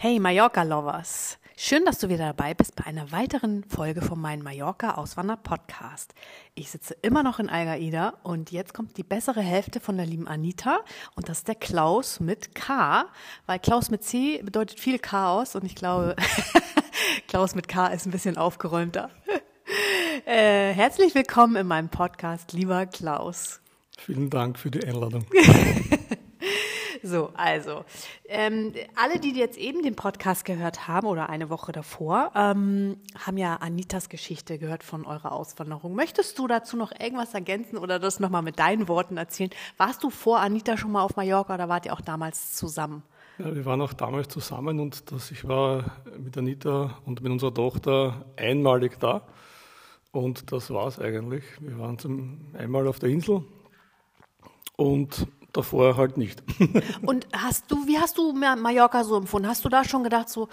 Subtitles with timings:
[0.00, 1.38] Hey Mallorca-Lovers!
[1.56, 6.14] Schön, dass du wieder dabei bist bei einer weiteren Folge von meinem Mallorca-Auswander-Podcast.
[6.54, 10.28] Ich sitze immer noch in Algaida und jetzt kommt die bessere Hälfte von der lieben
[10.28, 10.84] Anita
[11.16, 13.06] und das ist der Klaus mit K,
[13.46, 16.14] weil Klaus mit C bedeutet viel Chaos und ich glaube,
[17.26, 19.10] Klaus mit K ist ein bisschen aufgeräumter.
[20.26, 23.60] äh, herzlich willkommen in meinem Podcast, lieber Klaus.
[23.98, 25.26] Vielen Dank für die Einladung.
[27.02, 27.84] So, also,
[28.26, 33.38] ähm, alle, die jetzt eben den Podcast gehört haben oder eine Woche davor, ähm, haben
[33.38, 35.94] ja Anitas Geschichte gehört von eurer Auswanderung.
[35.94, 39.50] Möchtest du dazu noch irgendwas ergänzen oder das nochmal mit deinen Worten erzählen?
[39.76, 43.02] Warst du vor Anita schon mal auf Mallorca oder wart ihr auch damals zusammen?
[43.38, 45.84] Ja, wir waren auch damals zusammen und das, ich war
[46.18, 49.22] mit Anita und mit unserer Tochter einmalig da.
[50.10, 51.44] Und das war es eigentlich.
[51.60, 53.44] Wir waren zum einmal auf der Insel
[54.76, 55.28] und
[55.58, 56.42] davor halt nicht.
[57.02, 59.48] Und hast du, wie hast du Mallorca so empfunden?
[59.48, 60.48] Hast du da schon gedacht, so,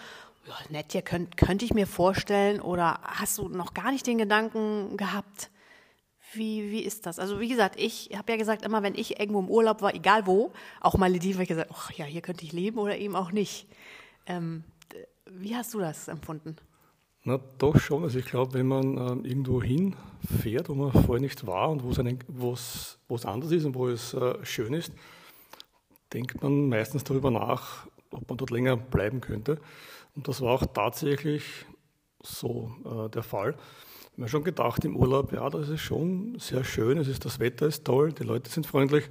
[0.48, 4.18] ja, nett hier könnt, könnte ich mir vorstellen, oder hast du noch gar nicht den
[4.18, 5.50] Gedanken gehabt?
[6.34, 7.20] Wie, wie ist das?
[7.20, 10.28] Also wie gesagt, ich habe ja gesagt, immer wenn ich irgendwo im Urlaub war, egal
[10.28, 13.32] wo, auch Malediven, habe ich gesagt, ach ja, hier könnte ich leben oder eben auch
[13.32, 13.68] nicht.
[14.26, 14.64] Ähm,
[15.26, 16.58] wie hast du das empfunden?
[17.28, 18.04] Na, doch schon.
[18.04, 22.54] Also ich glaube, wenn man ähm, irgendwo hinfährt, wo man vorher nicht war und wo
[22.54, 24.94] es anders ist und wo es äh, schön ist,
[26.14, 29.60] denkt man meistens darüber nach, ob man dort länger bleiben könnte.
[30.16, 31.66] Und das war auch tatsächlich
[32.22, 33.56] so äh, der Fall.
[34.14, 37.40] Ich habe schon gedacht im Urlaub, ja, das ist schon sehr schön, es ist, das
[37.40, 39.10] Wetter ist toll, die Leute sind freundlich.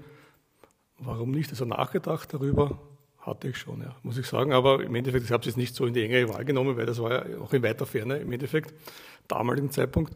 [1.01, 1.51] Warum nicht?
[1.51, 2.79] Also nachgedacht darüber,
[3.27, 4.53] hatte ich schon, ja, muss ich sagen.
[4.53, 6.87] Aber im Endeffekt, ich habe es jetzt nicht so in die engere Wahl genommen, weil
[6.87, 8.75] das war ja auch in weiter Ferne im Endeffekt,
[9.29, 10.15] damaligen Zeitpunkt.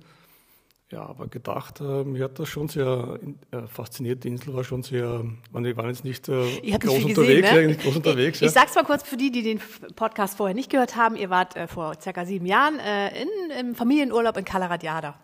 [0.91, 3.19] Ja, aber gedacht, äh, mir hat das schon sehr
[3.51, 4.25] äh, fasziniert.
[4.25, 7.77] Die Insel war schon sehr, wir waren jetzt nicht äh, groß, unterwegs, gesehen, ne?
[7.77, 8.39] groß unterwegs.
[8.39, 8.47] Ich, ja.
[8.47, 9.61] ich sag's mal kurz für die, die den
[9.97, 11.17] Podcast vorher nicht gehört haben.
[11.17, 13.29] Ihr wart äh, vor circa sieben Jahren äh, in,
[13.61, 15.19] im Familienurlaub in Calaradiada.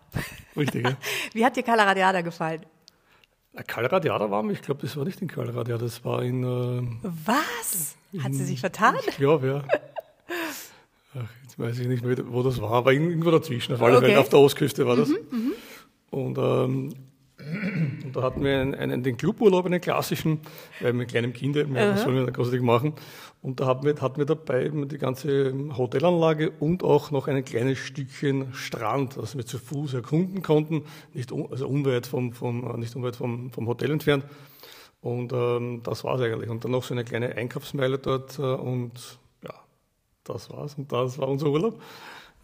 [0.55, 0.97] Richtig, ja.
[1.33, 2.63] Wie hat dir Calaradiada gefallen?
[3.63, 6.43] Kalradiada war, ich glaube, das war nicht in Kalradiada, das war in.
[6.43, 6.87] Äh,
[7.25, 7.95] Was?
[8.21, 8.95] Hat sie sich vertan?
[9.07, 9.63] Ich glaube, ja.
[11.17, 14.07] Ach, jetzt weiß ich nicht mehr, wo das war, aber irgendwo dazwischen, auf alle okay.
[14.07, 15.09] Fälle, auf der Ostküste war das.
[15.09, 15.53] Mhm, mhm.
[16.11, 16.93] und ähm,
[18.03, 20.39] und da hatten wir einen, einen, den Cluburlaub, einen klassischen,
[20.79, 22.93] weil mit kleinem Kind, was sollen wir da großartig machen?
[23.41, 27.77] Und da hatten wir, hatten wir dabei die ganze Hotelanlage und auch noch ein kleines
[27.77, 33.15] Stückchen Strand, das wir zu Fuß erkunden konnten, nicht, also unweit vom, vom, nicht unweit
[33.15, 34.25] vom, vom Hotel entfernt.
[35.01, 36.49] Und ähm, das war es eigentlich.
[36.49, 39.53] Und dann noch so eine kleine Einkaufsmeile dort äh, und ja,
[40.23, 40.73] das war's.
[40.79, 41.79] Und das war unser Urlaub.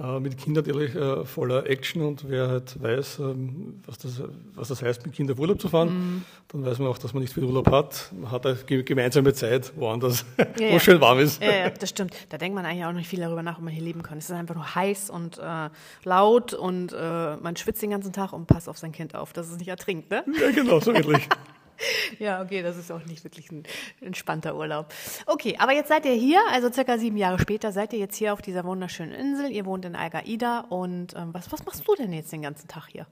[0.01, 4.21] Äh, mit Kindern natürlich äh, voller Action und wer halt weiß, ähm, was das,
[4.55, 6.25] was das heißt, mit Kindern auf Urlaub zu fahren, mhm.
[6.47, 8.11] dann weiß man auch, dass man nicht viel Urlaub hat.
[8.19, 10.25] Man hat eine gemeinsame Zeit woanders,
[10.59, 11.41] ja, wo es schön warm ist.
[11.41, 12.15] Ja, ja, das stimmt.
[12.29, 14.17] Da denkt man eigentlich auch nicht viel darüber nach, ob man hier leben kann.
[14.17, 15.69] Es ist einfach nur heiß und äh,
[16.03, 19.51] laut und äh, man schwitzt den ganzen Tag und passt auf sein Kind auf, dass
[19.51, 20.23] es nicht ertrinkt, ne?
[20.39, 21.27] Ja, genau, so ähnlich.
[22.19, 23.63] Ja, okay, das ist auch nicht wirklich ein
[24.01, 24.93] entspannter Urlaub.
[25.25, 28.33] Okay, aber jetzt seid ihr hier, also circa sieben Jahre später, seid ihr jetzt hier
[28.33, 29.51] auf dieser wunderschönen Insel.
[29.51, 32.87] Ihr wohnt in Algaida und ähm, was, was machst du denn jetzt den ganzen Tag
[32.87, 33.07] hier?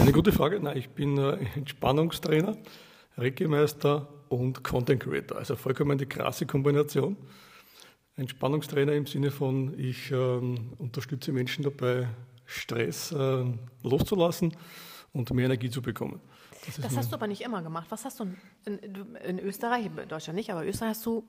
[0.00, 0.58] Eine gute Frage.
[0.60, 2.56] Na, ich bin äh, Entspannungstrainer,
[3.16, 7.16] Reiki-Meister und Content Creator, also vollkommen die krasse Kombination.
[8.16, 12.08] Entspannungstrainer im Sinne von, ich ähm, unterstütze Menschen dabei,
[12.44, 13.44] Stress äh,
[13.82, 14.54] loszulassen
[15.12, 16.20] und mehr Energie zu bekommen.
[16.66, 17.86] Das, das hast du aber nicht immer gemacht.
[17.90, 18.34] Was hast du
[18.64, 21.24] in, in, Österreich, in Deutschland nicht, aber Österreich hast du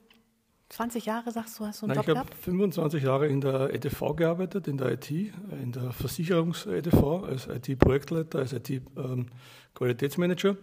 [0.70, 3.74] 20 Jahre, sagst du, hast du einen Nein, Job ich habe 25 Jahre in der
[3.74, 10.58] EDV gearbeitet, in der IT, in der Versicherungs-EDV, als IT-Projektleiter, als IT-Qualitätsmanager ähm,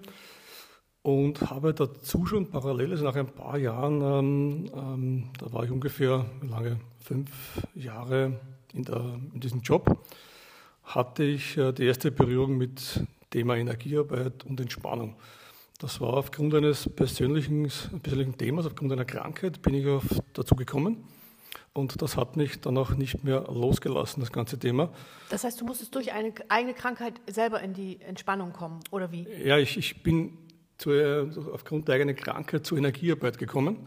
[1.02, 5.70] und habe dazu schon parallel, also nach ein paar Jahren, ähm, ähm, da war ich
[5.70, 8.40] ungefähr, wie lange, fünf Jahre
[8.74, 10.04] in, der, in diesem Job,
[10.82, 15.16] hatte ich äh, die erste Berührung mit Thema Energiearbeit und Entspannung.
[15.78, 17.70] Das war aufgrund eines persönlichen,
[18.02, 20.04] persönlichen Themas, aufgrund einer Krankheit bin ich auf,
[20.34, 21.04] dazu gekommen.
[21.72, 24.92] Und das hat mich dann auch nicht mehr losgelassen, das ganze Thema.
[25.30, 29.26] Das heißt, du musstest durch eine eigene Krankheit selber in die Entspannung kommen, oder wie?
[29.44, 30.36] Ja, ich, ich bin
[30.78, 30.90] zu,
[31.52, 33.86] aufgrund der eigenen Krankheit zur Energiearbeit gekommen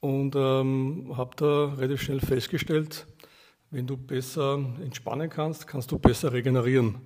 [0.00, 3.06] und ähm, habe da relativ schnell festgestellt,
[3.70, 7.00] wenn du besser entspannen kannst, kannst du besser regenerieren.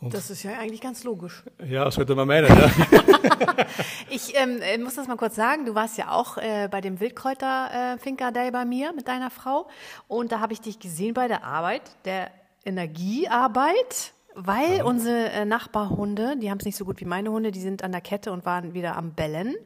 [0.00, 1.42] Und das ist ja eigentlich ganz logisch.
[1.66, 2.48] Ja, sollte man meinen.
[2.48, 2.70] Ja.
[4.10, 5.64] ich ähm, äh, muss das mal kurz sagen.
[5.64, 9.30] Du warst ja auch äh, bei dem Wildkräuter äh, Finca Day bei mir mit deiner
[9.30, 9.68] Frau.
[10.06, 12.30] Und da habe ich dich gesehen bei der Arbeit, der
[12.64, 14.84] Energiearbeit, weil ja.
[14.84, 17.92] unsere äh, Nachbarhunde, die haben es nicht so gut wie meine Hunde, die sind an
[17.92, 19.56] der Kette und waren wieder am Bellen.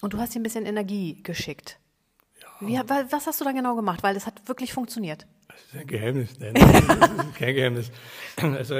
[0.00, 1.78] Und du hast dir ein bisschen Energie geschickt.
[2.58, 2.80] Wie,
[3.10, 4.02] was hast du da genau gemacht?
[4.02, 5.26] Weil das hat wirklich funktioniert.
[5.52, 6.38] Das ist ein Geheimnis.
[6.38, 7.90] Nein, das ist kein Geheimnis.
[8.36, 8.74] Also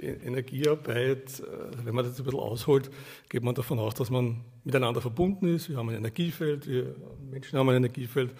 [0.00, 2.90] Energiearbeit, äh, wenn man das ein bisschen ausholt,
[3.28, 5.70] geht man davon aus, dass man miteinander verbunden ist.
[5.70, 6.94] Wir haben ein Energiefeld, wir
[7.30, 8.30] Menschen haben ein Energiefeld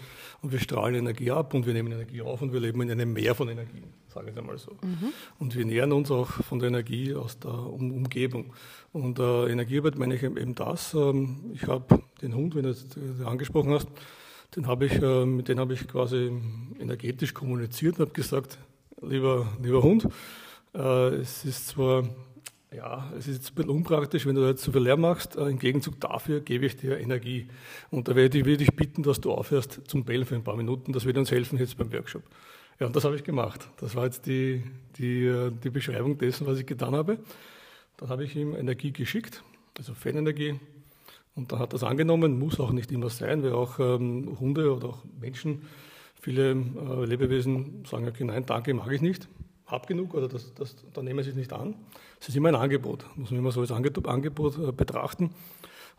[0.42, 3.14] und wir strahlen Energie ab und wir nehmen Energie auf und wir leben in einem
[3.14, 4.72] Meer von Energien, sage ich einmal so.
[4.82, 5.12] Mhm.
[5.38, 8.52] Und wir nähern uns auch von der Energie aus der um Umgebung.
[8.92, 10.92] Und äh, Energiearbeit meine ich eben das.
[10.92, 12.86] Ähm, ich habe den Hund, wenn du es
[13.24, 13.88] angesprochen hast,
[14.56, 16.32] den habe ich, äh, mit dem habe ich quasi
[16.78, 18.58] energetisch kommuniziert und habe gesagt,
[19.02, 20.08] lieber, lieber Hund,
[20.74, 22.04] äh, es ist zwar,
[22.74, 25.58] ja, es ist ein bisschen unpraktisch, wenn du jetzt so viel Lärm machst, äh, im
[25.58, 27.48] Gegenzug dafür gebe ich dir Energie.
[27.90, 30.56] Und da werde ich, würde ich bitten, dass du aufhörst zum Bellen für ein paar
[30.56, 32.22] Minuten, das wird uns helfen jetzt beim Workshop.
[32.80, 33.68] Ja, und das habe ich gemacht.
[33.78, 34.62] Das war jetzt die,
[34.98, 37.18] die, die Beschreibung dessen, was ich getan habe.
[37.96, 39.42] Dann habe ich ihm Energie geschickt,
[39.76, 40.60] also Fanenergie,
[41.38, 44.88] und da hat das angenommen, muss auch nicht immer sein, weil auch ähm, Hunde oder
[44.88, 45.62] auch Menschen,
[46.20, 49.28] viele äh, Lebewesen sagen, okay, nein, danke, mag ich nicht,
[49.66, 51.76] hab genug oder das, das, da nehmen sie es nicht an.
[52.20, 55.30] Es ist immer ein Angebot, muss man immer so als Angebot äh, betrachten.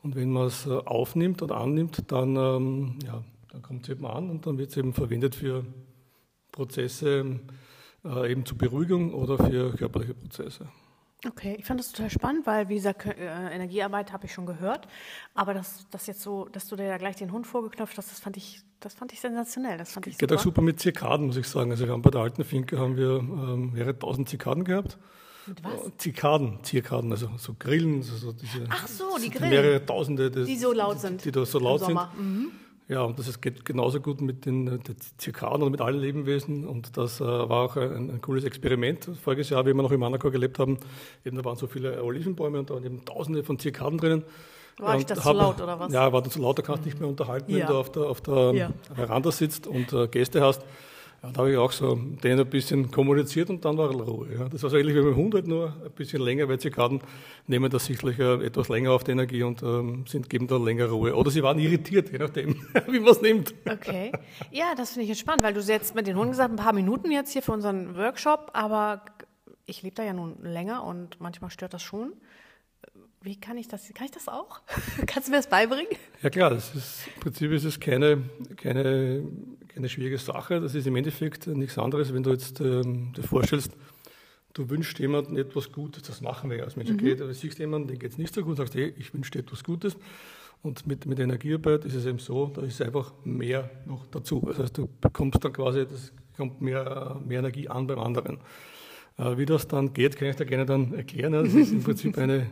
[0.03, 4.05] Und wenn man es äh, aufnimmt oder annimmt, dann, ähm, ja, dann kommt es eben
[4.05, 5.63] an und dann wird es eben verwendet für
[6.51, 7.39] Prozesse,
[8.03, 10.67] äh, eben zur Beruhigung oder für körperliche Prozesse.
[11.27, 14.87] Okay, ich fand das total spannend, weil wie gesagt, äh, Energiearbeit habe ich schon gehört,
[15.33, 18.21] aber das, das jetzt so, dass du dir da gleich den Hund vorgeknöpft hast, das
[18.21, 19.77] fand ich, das fand ich sensationell.
[19.77, 20.39] Das fand ich Geht super.
[20.39, 21.71] auch super mit Zikaden, muss ich sagen.
[21.71, 24.97] Also wir haben bei der alten Finke haben wir ähm, mehrere tausend Zikaden gehabt.
[25.45, 25.87] Mit was?
[25.87, 28.65] Äh, Zikaden, Zikaden, also so Grillen, so diese.
[28.69, 29.49] Ach so, die Grillen.
[29.49, 31.21] Mehrere Tausende, das, die so laut sind.
[31.21, 31.99] Die, die da so laut sind.
[32.17, 32.51] Mhm.
[32.89, 36.65] Ja, und das geht genauso gut mit den, den Zirkaden und mit allen Lebewesen.
[36.65, 39.11] Und das äh, war auch ein, ein, cooles Experiment.
[39.23, 40.79] Voriges Jahr, wie wir noch in Manacor gelebt haben,
[41.23, 44.23] eben da waren so viele Olivenbäume und da waren eben tausende von Zirkaden drinnen.
[44.79, 45.93] War ich das zu laut oder was?
[45.93, 47.59] Ja, war dann zu laut, da kannst du nicht mehr unterhalten, ja.
[47.59, 48.71] wenn du auf der, auf der ja.
[48.95, 50.63] Veranda sitzt und äh, Gäste hast.
[51.21, 54.27] Ja, da habe ich auch so denen ein bisschen kommuniziert und dann war Ruhe.
[54.37, 54.47] Ja.
[54.47, 57.01] Das war so ähnlich wie dem Hund, halt nur ein bisschen länger, weil Zikaden
[57.47, 60.85] nehmen da sichtlich äh, etwas länger auf die Energie und ähm, sind, geben da länger
[60.85, 61.13] Ruhe.
[61.13, 62.55] Oder sie waren irritiert, je nachdem,
[62.87, 63.53] wie man es nimmt.
[63.69, 64.13] Okay.
[64.51, 66.73] Ja, das finde ich jetzt spannend, weil du jetzt mit den Hunden gesagt ein paar
[66.73, 69.01] Minuten jetzt hier für unseren Workshop, aber
[69.65, 72.13] ich lebe da ja nun länger und manchmal stört das schon.
[73.21, 73.91] Wie kann ich das?
[73.93, 74.61] Kann ich das auch?
[75.05, 75.91] Kannst du mir das beibringen?
[76.23, 78.23] Ja klar, das ist, im Prinzip ist es keine,
[78.55, 79.23] keine,
[79.67, 80.61] keine schwierige Sache.
[80.61, 83.71] Das ist im Endeffekt nichts anderes, wenn du jetzt ähm, dir vorstellst,
[84.53, 86.95] du wünschst jemandem etwas Gutes, das machen wir ja als Menschen.
[86.95, 87.01] Mhm.
[87.01, 89.39] Okay, du siehst jemanden, dem geht es nicht so gut, sagst, hey, ich wünsche dir
[89.39, 89.97] etwas Gutes.
[90.61, 94.43] Und mit, mit Energiearbeit ist es eben so, da ist einfach mehr noch dazu.
[94.45, 98.39] Das heißt, du bekommst dann quasi, das kommt mehr, mehr Energie an beim anderen.
[99.17, 101.33] Äh, wie das dann geht, kann ich dir gerne dann erklären.
[101.33, 102.49] Das ist im Prinzip eine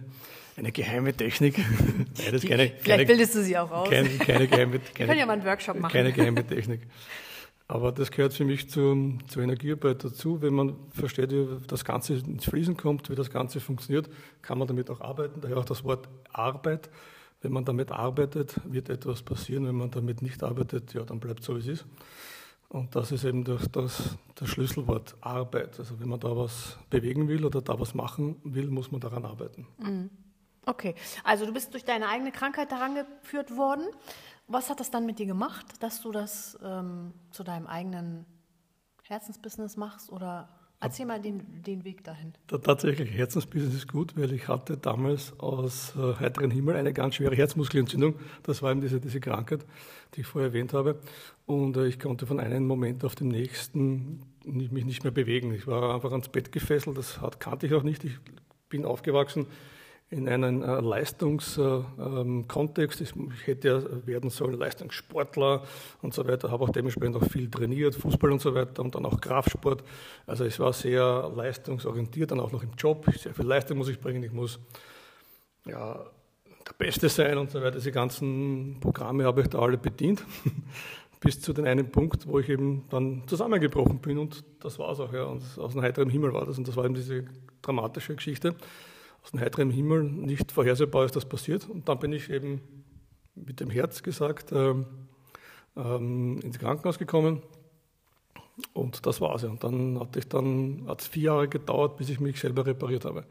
[0.58, 1.58] eine geheime Technik.
[1.58, 3.90] Nein, das keine, Vielleicht keine, bildest du sie auch aus.
[3.90, 5.94] Keine, keine geheime, keine, Wir können ja mal einen Workshop machen.
[5.94, 6.82] Keine geheime Technik.
[7.70, 10.42] Aber das gehört für mich zu, zur Energiearbeit dazu.
[10.42, 14.10] Wenn man versteht, wie das Ganze ins Fließen kommt, wie das Ganze funktioniert,
[14.42, 15.42] kann man damit auch arbeiten.
[15.42, 16.90] Daher auch das Wort Arbeit.
[17.42, 19.68] Wenn man damit arbeitet, wird etwas passieren.
[19.68, 21.86] Wenn man damit nicht arbeitet, ja, dann bleibt es so, wie es ist.
[22.70, 25.78] Und das ist eben das, das, das Schlüsselwort Arbeit.
[25.78, 29.24] Also wenn man da was bewegen will oder da was machen will, muss man daran
[29.24, 29.68] arbeiten.
[29.78, 30.10] Mhm.
[30.68, 33.86] Okay, also du bist durch deine eigene Krankheit daran geführt worden.
[34.48, 38.26] Was hat das dann mit dir gemacht, dass du das ähm, zu deinem eigenen
[39.04, 40.12] Herzensbusiness machst?
[40.12, 40.50] Oder
[40.82, 42.34] erzähl mal den, den Weg dahin.
[42.48, 47.36] Tatsächlich, Herzensbusiness ist gut, weil ich hatte damals aus äh, heiterem Himmel eine ganz schwere
[47.36, 48.16] Herzmuskelentzündung.
[48.44, 49.66] Das war eben diese, diese Krankheit,
[50.16, 51.00] die ich vorher erwähnt habe.
[51.46, 55.54] Und äh, ich konnte von einem Moment auf den nächsten mich nicht mehr bewegen.
[55.54, 58.04] Ich war einfach ans Bett gefesselt, das hat, kannte ich auch nicht.
[58.04, 58.18] Ich
[58.68, 59.48] bin aufgewachsen
[60.10, 63.02] in einen äh, Leistungskontext.
[63.02, 63.12] ich
[63.46, 65.64] hätte ja werden sollen Leistungssportler
[66.02, 69.06] und so weiter, habe auch dementsprechend auch viel trainiert, Fußball und so weiter und dann
[69.06, 69.84] auch Kraftsport.
[70.26, 73.06] Also es war sehr leistungsorientiert, dann auch noch im Job.
[73.18, 74.24] Sehr viel Leistung muss ich bringen.
[74.24, 74.60] Ich muss
[75.66, 76.06] ja,
[76.66, 77.72] der Beste sein und so weiter.
[77.72, 80.24] Diese ganzen Programme habe ich da alle bedient.
[81.20, 85.00] Bis zu dem einen Punkt, wo ich eben dann zusammengebrochen bin und das war es
[85.00, 85.24] auch, ja.
[85.24, 87.26] Und aus einem heiteren Himmel war das und das war eben diese
[87.62, 88.56] dramatische Geschichte
[89.28, 91.70] aus dem heiteren Himmel nicht vorhersehbar ist das passiert.
[91.70, 92.62] Und dann bin ich eben
[93.36, 94.86] mit dem Herz gesagt ähm,
[95.76, 97.42] ähm, ins Krankenhaus gekommen.
[98.72, 99.42] Und das war's.
[99.42, 99.50] Ja.
[99.50, 103.04] Und dann hatte ich dann, hat es vier Jahre gedauert, bis ich mich selber repariert
[103.04, 103.26] habe.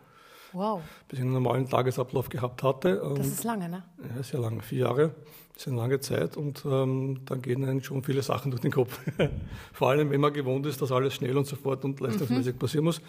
[0.53, 0.83] Wow.
[1.09, 3.03] Bis ich einen normalen Tagesablauf gehabt hatte.
[3.03, 3.83] Und das ist lange, ne?
[4.15, 4.61] Ja, sehr lange.
[4.63, 5.15] Vier Jahre
[5.57, 9.01] ist eine lange Zeit und ähm, dann gehen einem schon viele Sachen durch den Kopf.
[9.73, 12.59] Vor allem, wenn man gewohnt ist, dass alles schnell und sofort und leistungsmäßig mhm.
[12.59, 13.01] passieren muss.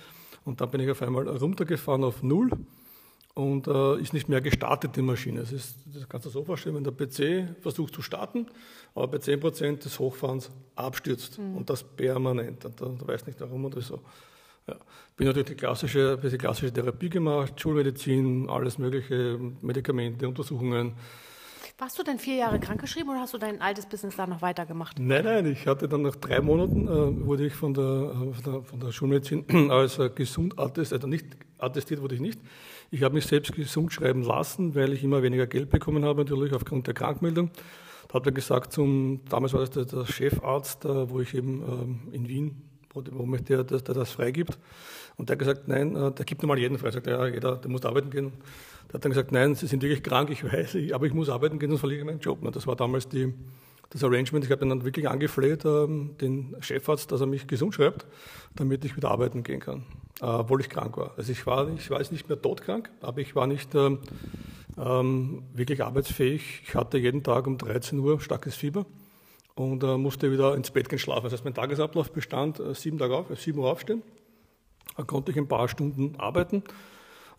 [0.46, 2.50] Und dann bin ich auf einmal runtergefahren auf Null
[3.38, 5.41] und äh, ist nicht mehr gestartet, die Maschine.
[5.41, 8.48] Das, ist, das kannst du so vorstellen, wenn der PC versucht zu starten,
[8.96, 11.58] aber bei 10% des Hochfahrens abstürzt mhm.
[11.58, 12.65] und das permanent.
[12.65, 14.01] Und da, da weiß nicht warum oder so.
[14.67, 14.75] Ja.
[15.15, 20.94] Bin natürlich die klassische, die klassische Therapie gemacht, Schulmedizin, alles mögliche, Medikamente, Untersuchungen.
[21.79, 24.98] Warst du denn vier Jahre krankgeschrieben oder hast du dein altes Business da noch weitergemacht?
[24.98, 28.43] Nein, nein, ich hatte dann nach drei Monaten, äh, wurde ich von der, äh, von
[28.43, 31.27] der, von der Schulmedizin als äh, gesund attestiert, also nicht
[31.60, 32.39] attestiert wurde ich nicht.
[32.89, 36.51] Ich habe mich selbst gesund schreiben lassen, weil ich immer weniger Geld bekommen habe, natürlich
[36.51, 37.51] aufgrund der Krankmeldung.
[38.07, 42.00] Da hat er gesagt, zum, damals war das der, der Chefarzt, wo ich eben ähm,
[42.12, 44.57] in Wien, wo, wo mich der, der, der das freigibt.
[45.17, 46.88] Und der hat gesagt, nein, der gibt normal jeden frei.
[46.88, 48.31] Er sagt, ja, jeder, der muss arbeiten gehen.
[48.88, 51.60] Der hat dann gesagt, nein, Sie sind wirklich krank, ich weiß, aber ich muss arbeiten
[51.60, 52.39] gehen, sonst verliere ich meinen Job.
[52.53, 53.34] Das war damals die,
[53.89, 54.46] das Arrangement.
[54.46, 58.06] Ich habe dann wirklich angefleht, ähm, den Chefarzt, dass er mich gesund schreibt,
[58.56, 59.84] damit ich wieder arbeiten gehen kann,
[60.22, 61.12] äh, obwohl ich krank war.
[61.17, 64.00] Also ich war, ich war jetzt nicht mehr todkrank, aber ich war nicht ähm,
[64.77, 66.63] ähm, wirklich arbeitsfähig.
[66.65, 68.86] Ich hatte jeden Tag um 13 Uhr starkes Fieber
[69.56, 71.24] und äh, musste wieder ins Bett gehen schlafen.
[71.25, 74.01] Das heißt, mein Tagesablauf bestand äh, sieben Tage auf, äh, sieben Uhr aufstehen.
[74.96, 76.63] Dann konnte ich ein paar Stunden arbeiten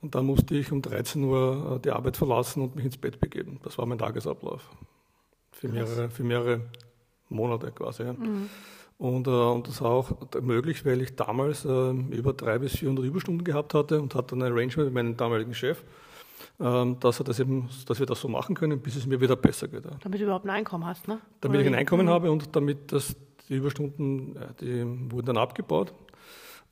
[0.01, 3.21] und dann musste ich um 13 Uhr äh, die Arbeit verlassen und mich ins Bett
[3.21, 3.61] begeben.
[3.63, 4.69] Das war mein Tagesablauf.
[5.53, 6.61] Für mehrere, für mehrere
[7.29, 8.05] Monate quasi.
[8.05, 8.49] Mhm.
[8.99, 13.05] Und, äh, und das war auch möglich, weil ich damals äh, über 300 bis 400
[13.05, 15.85] Überstunden gehabt hatte und hatte ein Arrangement mit meinem damaligen Chef,
[16.59, 19.69] äh, dass, das eben, dass wir das so machen können, bis es mir wieder besser
[19.69, 19.85] geht.
[20.03, 21.21] Damit du überhaupt ein Einkommen hast, ne?
[21.41, 22.11] Damit Oder ich ein Einkommen mhm.
[22.11, 23.15] habe und damit das,
[23.49, 25.95] die Überstunden, die wurden dann abgebaut.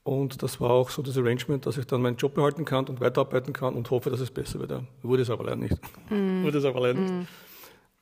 [0.07, 3.01] Und das war auch so das Arrangement, dass ich dann meinen Job behalten kann und
[3.01, 4.73] weiterarbeiten kann und hoffe, dass es besser wird.
[5.03, 5.77] Wurde es aber leider nicht.
[6.11, 6.45] Mm.
[6.45, 7.19] Wurde es aber leider mm.
[7.19, 7.29] nicht.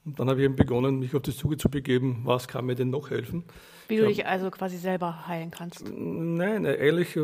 [0.04, 2.74] Und dann habe ich eben begonnen, mich auf die Suche zu begeben, was kann mir
[2.74, 3.42] denn noch helfen.
[3.88, 5.82] Wie du dich also quasi selber heilen kannst?
[5.96, 7.18] Nein, ehrlich,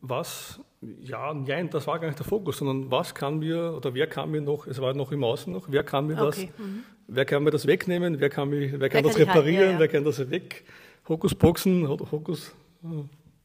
[0.00, 4.06] was, ja, nein, das war gar nicht der Fokus, sondern was kann mir oder wer
[4.06, 6.50] kann mir noch, es war noch im Außen noch, wer kann mir das, okay.
[6.56, 6.84] mhm.
[7.08, 9.72] wer kann mir das wegnehmen, wer kann, mich, wer kann wer das kann reparieren, ja,
[9.72, 9.78] ja.
[9.80, 10.62] wer kann das weg,
[11.08, 12.54] Hokusboxen oder Hokus.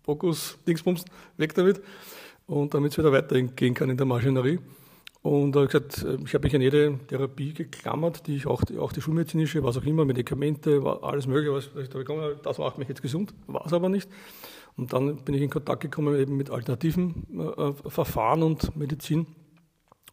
[0.06, 1.04] Fokus, Dingsbums,
[1.38, 1.82] weg damit.
[2.48, 4.60] Und damit es wieder weitergehen kann in der Maschinerie.
[5.24, 9.02] Und äh, gesagt, ich habe mich an jede Therapie geklammert, die ich auch, auch die
[9.02, 12.88] schulmedizinische, was auch immer, Medikamente, alles Mögliche, was ich da bekommen habe, das macht mich
[12.88, 14.08] jetzt gesund, war es aber nicht.
[14.78, 19.26] Und dann bin ich in Kontakt gekommen eben mit alternativen äh, äh, Verfahren und Medizin.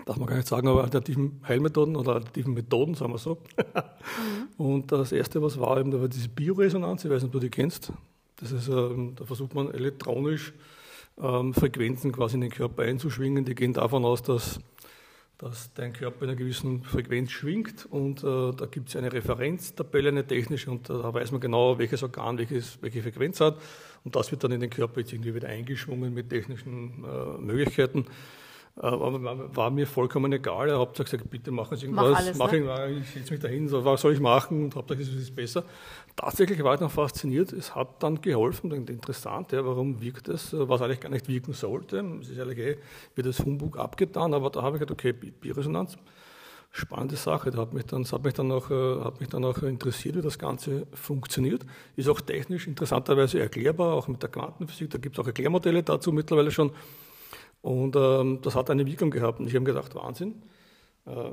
[0.06, 3.36] Darf man gar nicht sagen, aber alternativen Heilmethoden oder alternativen Methoden, sagen wir so.
[4.58, 4.64] mhm.
[4.64, 7.40] Und das erste, was war eben, da war diese Bioresonanz, ich weiß nicht, ob du
[7.40, 7.92] die kennst.
[8.42, 10.52] Das ist, ähm, da versucht man elektronisch
[11.20, 13.44] ähm, Frequenzen quasi in den Körper einzuschwingen.
[13.44, 14.58] Die gehen davon aus, dass,
[15.38, 20.08] dass dein Körper in einer gewissen Frequenz schwingt und äh, da gibt es eine Referenztabelle,
[20.08, 23.60] eine technische und da weiß man genau, welches Organ welches, welche Frequenz hat
[24.02, 28.06] und das wird dann in den Körper jetzt irgendwie wieder eingeschwungen mit technischen äh, Möglichkeiten.
[28.74, 30.70] Äh, war mir vollkommen egal.
[30.70, 32.10] Er hat gesagt, bitte machen Sie irgendwas.
[32.10, 33.02] Mach alles, mach ne?
[33.02, 34.64] ich setze mich dahin, so, was soll ich machen?
[34.64, 35.64] Und Hauptsache es ist besser.
[36.16, 37.52] Tatsächlich war ich noch fasziniert.
[37.52, 41.98] Es hat dann geholfen, interessant, ja, warum wirkt es, was eigentlich gar nicht wirken sollte.
[42.22, 42.78] Es ist eigentlich eh,
[43.14, 45.98] wird das Humbug abgetan, aber da habe ich gedacht, okay, Bioresonanz,
[46.70, 47.50] spannende Sache.
[47.50, 50.16] Da hat mich dann, das hat mich dann auch, äh, hat mich dann auch interessiert,
[50.16, 51.66] wie das Ganze funktioniert.
[51.96, 54.88] Ist auch technisch interessanterweise erklärbar, auch mit der Quantenphysik.
[54.88, 56.72] Da gibt es auch Erklärmodelle dazu mittlerweile schon.
[57.62, 59.40] Und ähm, das hat eine Wirkung gehabt.
[59.40, 60.42] Und ich habe gedacht, Wahnsinn,
[61.06, 61.30] äh,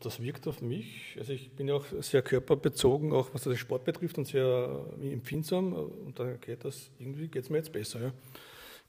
[0.00, 1.16] das wirkt auf mich.
[1.18, 5.72] Also ich bin ja auch sehr körperbezogen, auch was den Sport betrifft und sehr empfindsam.
[5.72, 8.00] Und da geht das, irgendwie geht es mir jetzt besser.
[8.00, 8.12] Ja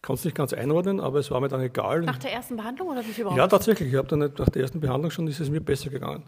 [0.01, 2.01] kann es nicht ganz einordnen, aber es war mir dann egal.
[2.01, 3.37] Nach der ersten Behandlung oder wie viel überhaupt?
[3.37, 3.89] Ja, tatsächlich.
[3.89, 6.23] Ich habe dann nach der ersten Behandlung schon ist es mir besser gegangen.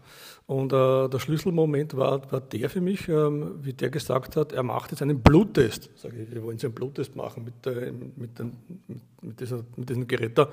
[0.46, 4.62] Und äh, der Schlüsselmoment war, war der für mich, ähm, wie der gesagt hat, er
[4.62, 5.88] macht jetzt einen Bluttest.
[5.96, 8.52] Sag ich, wir wollen Sie einen Bluttest machen mit, äh, mit, den,
[8.88, 10.48] mit, mit, dieser, mit diesem Gerät da.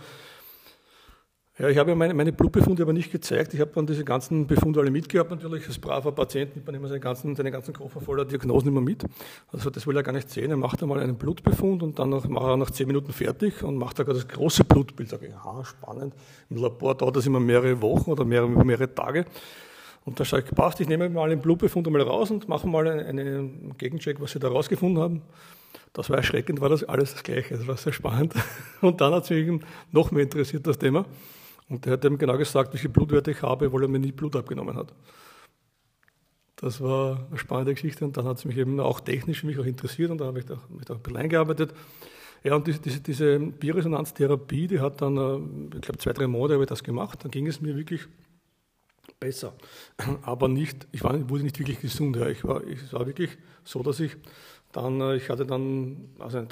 [1.60, 3.54] Ja, ich habe ja meine, meine Blutbefunde aber nicht gezeigt.
[3.54, 5.68] Ich habe dann diese ganzen Befunde alle mitgehabt natürlich.
[5.68, 9.04] Als braver Patient nimmt man immer seinen ganzen, seinen ganzen Koffer voller Diagnosen immer mit.
[9.52, 10.52] Also das will er gar nicht sehen.
[10.52, 13.98] Er macht einmal einen Blutbefund und dann macht er nach zehn Minuten fertig und macht
[13.98, 15.10] sogar das große Blutbild.
[15.10, 16.14] Sage ich, ja, spannend.
[16.50, 19.26] Im Labor dauert das immer mehrere Wochen oder mehrere, mehrere Tage.
[20.06, 22.88] Und da sage ich, passt, ich nehme mal den Blutbefund einmal raus und mache mal
[22.88, 25.22] einen, einen Gegencheck, was Sie da rausgefunden haben.
[25.92, 27.58] Das war erschreckend, war das alles das Gleiche.
[27.58, 28.34] Das war sehr spannend.
[28.82, 29.62] Und dann hat es mich
[29.92, 31.06] noch mehr interessiert, das Thema.
[31.70, 34.36] Und der hat ihm genau gesagt, welche Blutwerte ich habe, weil er mir nie Blut
[34.36, 34.94] abgenommen hat.
[36.56, 39.66] Das war eine spannende Geschichte und dann hat es mich eben auch technisch mich auch
[39.66, 41.74] interessiert und da habe ich da, mich da ein bisschen eingearbeitet.
[42.44, 46.54] Ja, und diese, diese, diese Bioresonanztherapie, die hat dann, äh, ich glaube, zwei, drei Monate
[46.56, 48.08] habe ich das gemacht, dann ging es mir wirklich
[49.20, 49.54] besser.
[50.24, 52.16] Aber nicht, ich war, wurde nicht wirklich gesund.
[52.16, 52.28] Ja.
[52.28, 54.16] Ich war, ich war wirklich so, dass ich
[54.72, 56.46] dann, äh, ich hatte dann, also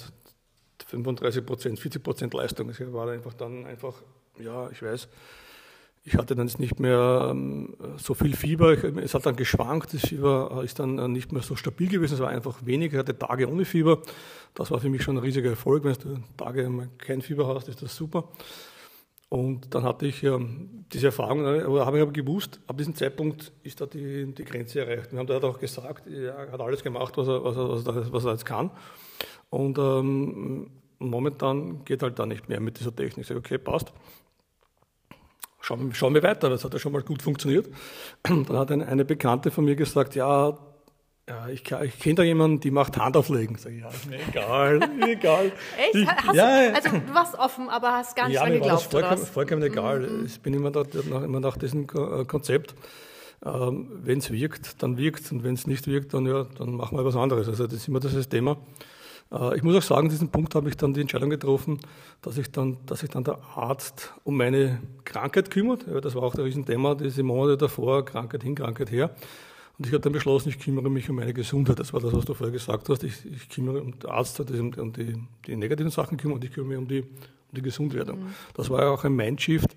[0.85, 2.69] 35 Prozent, 40 Prozent Leistung.
[2.69, 3.95] Ich war einfach dann einfach
[4.39, 5.07] ja, ich weiß,
[6.07, 8.81] ich hatte dann nicht mehr ähm, so viel Fieber.
[9.03, 9.93] es hat dann geschwankt.
[9.93, 12.13] Das Fieber ist dann äh, nicht mehr so stabil gewesen.
[12.13, 12.93] Es war einfach weniger.
[12.93, 14.01] Ich hatte Tage ohne Fieber.
[14.53, 15.83] Das war für mich schon ein riesiger Erfolg.
[15.83, 18.29] Wenn du Tage kein Fieber hast, ist das super.
[19.27, 22.95] Und dann hatte ich ähm, diese Erfahrung, äh, aber habe ich aber gewusst, ab diesem
[22.95, 25.11] Zeitpunkt ist da die, die Grenze erreicht.
[25.11, 28.13] Wir haben da auch gesagt, er hat alles gemacht, was er, was er, was er,
[28.13, 28.71] was er jetzt kann.
[29.49, 33.23] Und ähm, momentan geht halt da nicht mehr mit dieser Technik.
[33.23, 33.91] Ich sage, okay, passt
[35.67, 37.67] schauen, schauen wir weiter, das hat ja schon mal gut funktioniert.
[38.23, 40.57] Dann hat eine Bekannte von mir gesagt, ja,
[41.29, 43.57] ja, ich, ich kenne da jemanden, die macht Handauflegen.
[43.57, 45.45] Sag ich, ja, ist mir egal, egal.
[45.77, 45.95] Echt?
[45.95, 48.93] Ich, hast ja, du, also du warst offen, aber hast gar nicht ja, dran geglaubt,
[48.93, 49.99] war das vollkommen, vollkommen egal.
[49.99, 50.25] Mhm.
[50.25, 52.75] Ich bin immer, da, immer nach diesem äh, Konzept.
[53.45, 56.97] Ähm, wenn es wirkt, dann wirkt und wenn es nicht wirkt, dann, ja, dann machen
[56.97, 57.49] wir was anderes.
[57.49, 58.57] Also das ist immer das Thema.
[59.31, 61.79] Äh, ich muss auch sagen, diesen Punkt habe ich dann die Entscheidung getroffen,
[62.21, 65.85] dass ich dann, dass sich dann der Arzt um meine Krankheit kümmert.
[66.03, 69.11] Das war auch der Riesenthema, diese Monate davor, Krankheit hin, Krankheit her.
[69.77, 71.77] Und ich habe dann beschlossen, ich kümmere mich um meine Gesundheit.
[71.77, 73.03] Das war das, was du vorher gesagt hast.
[73.03, 75.15] Ich, ich kümmere um den Arzt, der um, um die,
[75.45, 78.19] die, negativen Sachen kümmert und ich kümmere mich um die, um die Gesundwerdung.
[78.19, 78.33] Mhm.
[78.55, 79.75] Das war ja auch ein Mindshift,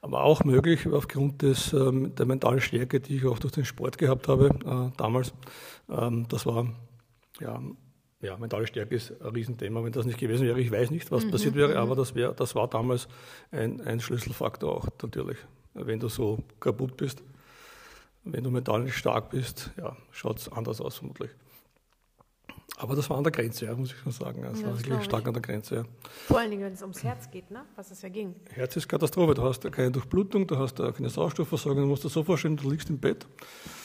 [0.00, 3.98] aber auch möglich aufgrund des, ähm, der mentalen Stärke, die ich auch durch den Sport
[3.98, 5.34] gehabt habe äh, damals.
[5.90, 6.66] Ähm, das war
[7.38, 7.60] ja,
[8.24, 9.84] ja, mentale Stärke ist ein Riesenthema.
[9.84, 11.30] Wenn das nicht gewesen wäre, ich weiß nicht, was mhm.
[11.30, 11.78] passiert wäre, mhm.
[11.78, 13.08] aber das, wär, das war damals
[13.50, 15.38] ein, ein Schlüsselfaktor auch natürlich.
[15.74, 17.22] Wenn du so kaputt bist,
[18.24, 21.30] wenn du mental nicht stark bist, ja, schaut es anders aus vermutlich.
[22.76, 24.42] Aber das war an der Grenze, ja, muss ich schon sagen.
[24.42, 25.28] Das ja, war wirklich stark ich.
[25.28, 25.74] an der Grenze.
[25.76, 25.84] Ja.
[26.26, 27.64] Vor allen Dingen, wenn es ums Herz geht, ne?
[27.76, 28.34] was es ja ging.
[28.50, 29.34] Herz ist Katastrophe.
[29.34, 31.82] Du hast keine Durchblutung, du hast keine Sauerstoffversorgung.
[31.82, 33.26] Du musst dir so vorstellen, du liegst im Bett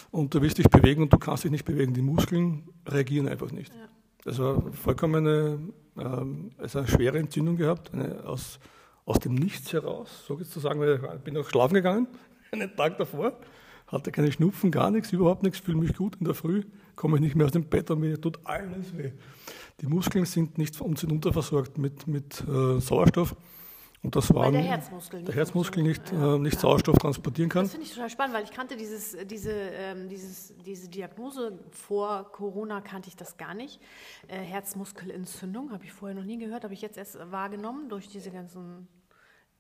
[0.10, 1.94] und du willst dich bewegen und du kannst dich nicht bewegen.
[1.94, 3.72] Die Muskeln reagieren einfach nicht.
[3.74, 3.90] Ja.
[4.24, 5.60] Das war vollkommen eine,
[6.58, 8.60] also eine schwere Entzündung gehabt, eine, aus,
[9.06, 12.08] aus dem Nichts heraus, so jetzt zu sagen, weil ich bin noch schlafen gegangen,
[12.52, 13.34] einen Tag davor,
[13.88, 16.64] hatte keine Schnupfen, gar nichts, überhaupt nichts, fühle mich gut in der Früh,
[16.96, 19.12] komme ich nicht mehr aus dem Bett und mir tut alles weh.
[19.82, 23.36] Die Muskeln sind nicht sind unterversorgt mit, mit äh, Sauerstoff.
[24.02, 26.36] Und das war der Herzmuskel nicht, der Herzmuskel nicht, ja.
[26.36, 26.60] äh, nicht ja.
[26.62, 27.64] Sauerstoff transportieren kann.
[27.64, 32.32] Das finde ich total spannend, weil ich kannte dieses, diese, ähm, dieses, diese Diagnose vor
[32.32, 33.82] Corona kannte ich das gar nicht.
[34.28, 38.32] Äh, Herzmuskelentzündung habe ich vorher noch nie gehört, habe ich jetzt erst wahrgenommen durch diese
[38.32, 38.88] ganzen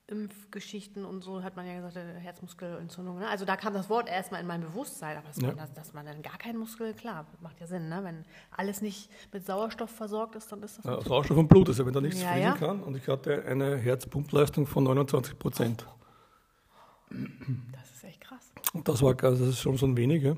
[0.09, 3.19] Impfgeschichten und so hat man ja gesagt, äh, Herzmuskelentzündung.
[3.19, 3.27] Ne?
[3.27, 5.47] Also da kam das Wort erstmal in mein Bewusstsein, aber dass, ja.
[5.47, 8.03] man, dass, dass, man dann gar keinen Muskel, klar, macht ja Sinn, ne?
[8.03, 10.85] wenn alles nicht mit Sauerstoff versorgt ist, dann ist das.
[10.85, 12.57] Ja, Sauerstoff und Blut, also wenn da nichts ja, fließen ja.
[12.57, 15.85] kann und ich hatte eine Herzpumpleistung von 29 Prozent.
[17.09, 18.48] Das ist echt krass.
[18.83, 20.23] Das war das ist schon so ein wenig.
[20.23, 20.35] Ja?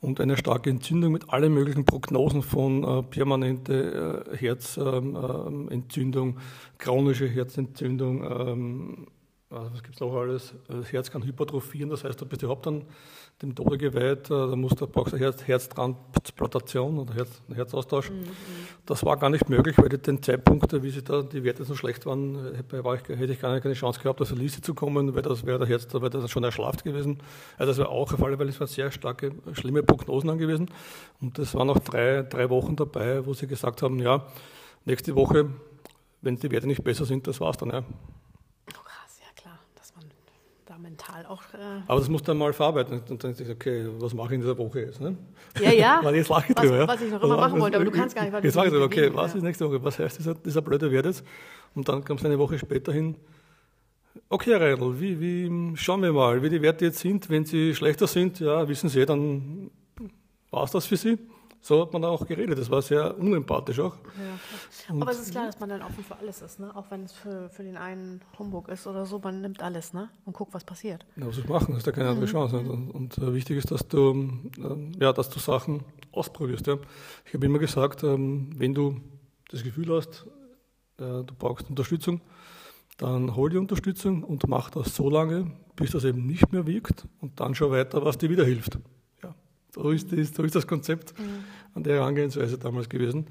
[0.00, 6.36] Und eine starke Entzündung mit allen möglichen Prognosen von äh, permanente äh, Herzentzündung, ähm,
[6.78, 9.23] chronische Herzentzündung, ähm, also
[9.54, 10.54] was gibt es noch alles?
[10.68, 12.84] Das Herz kann hypertrophieren, das heißt, du bist überhaupt dann
[13.42, 18.10] dem Tode geweiht, äh, da musst du, brauchst du Herz, Herztransplantation oder Herz, Herzaustausch.
[18.10, 18.24] Mhm, mhm.
[18.86, 22.06] Das war gar nicht möglich, weil den Zeitpunkt, wie sie da die Werte so schlecht
[22.06, 25.44] waren, hätte ich gar nicht keine Chance gehabt, auf die Liste zu kommen, weil das
[25.44, 27.18] wäre der Herz, da wäre das schon erschlafft gewesen.
[27.58, 30.70] Also das war auch ein Fall, weil es waren sehr starke, schlimme Prognosen angewiesen.
[31.20, 34.26] Und das waren noch drei, drei Wochen dabei, wo sie gesagt haben, ja,
[34.84, 35.50] nächste Woche,
[36.22, 37.70] wenn die Werte nicht besser sind, das war's dann.
[37.70, 37.84] Ja
[40.74, 41.42] da mental auch.
[41.54, 43.00] Äh Aber das musst du dann mal verarbeiten.
[43.08, 45.00] Und dann denkst du, okay, was mache ich in dieser Woche jetzt?
[45.00, 45.16] Ne?
[45.60, 46.00] Ja, ja.
[46.02, 46.80] Weil jetzt lache ich drüber.
[46.80, 48.32] Was, was ich noch immer machen wollte, aber du kannst gar nicht.
[48.32, 49.82] Weil jetzt sage ich, okay, was ist nächste Woche?
[49.82, 51.24] Was heißt dieser, dieser blöde Wert jetzt?
[51.74, 53.16] Und dann kommst du eine Woche später hin.
[54.28, 57.28] Okay, Reidel, wie, wie, schauen wir mal, wie die Werte jetzt sind.
[57.30, 59.70] Wenn sie schlechter sind, ja, wissen Sie, dann
[60.50, 61.18] war es das für Sie.
[61.64, 62.58] So hat man da auch geredet.
[62.58, 63.96] Das war sehr unempathisch auch.
[63.96, 66.70] Ja, Aber es ist klar, dass man dann offen für alles ist, ne?
[66.76, 70.10] Auch wenn es für, für den einen Humbug ist oder so, man nimmt alles, ne?
[70.26, 71.06] Und guckt, was passiert.
[71.16, 72.30] Ja, was ich machen, ist da keine andere mhm.
[72.30, 72.58] Chance.
[72.58, 76.66] Und, und äh, wichtig ist, dass du, ähm, ja, dass du Sachen ausprobierst.
[76.66, 76.76] Ja.
[77.24, 79.00] Ich habe immer gesagt, ähm, wenn du
[79.48, 80.26] das Gefühl hast,
[80.98, 82.20] äh, du brauchst Unterstützung,
[82.98, 87.08] dann hol die Unterstützung und mach das so lange, bis das eben nicht mehr wirkt
[87.22, 88.78] und dann schau weiter, was dir wieder hilft.
[89.74, 91.44] So ist das, so ist das Konzept mhm.
[91.74, 93.26] an der Herangehensweise damals gewesen.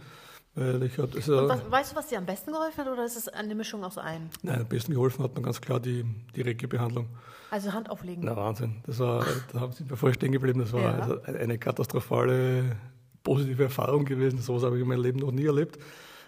[0.55, 3.15] Weil ich hatte, also, was, weißt du, was dir am besten geholfen hat oder ist
[3.15, 4.29] es eine Mischung aus allen?
[4.43, 7.07] Nein, am besten geholfen hat mir ganz klar die, die Reiki-Behandlung.
[7.49, 8.25] Also Hand auflegen?
[8.25, 8.75] Na Wahnsinn.
[8.85, 10.99] Das war, da Sie mir vorher stehen geblieben, das war ja.
[10.99, 12.75] also eine katastrophale,
[13.23, 14.39] positive Erfahrung gewesen.
[14.39, 15.79] So was habe ich in meinem Leben noch nie erlebt.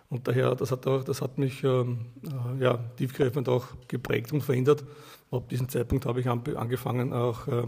[0.09, 4.41] Und daher, das hat, auch, das hat mich ähm, äh, ja, tiefgreifend auch geprägt und
[4.41, 4.83] verändert.
[5.29, 7.67] Ab diesem Zeitpunkt habe ich angefangen, auch äh,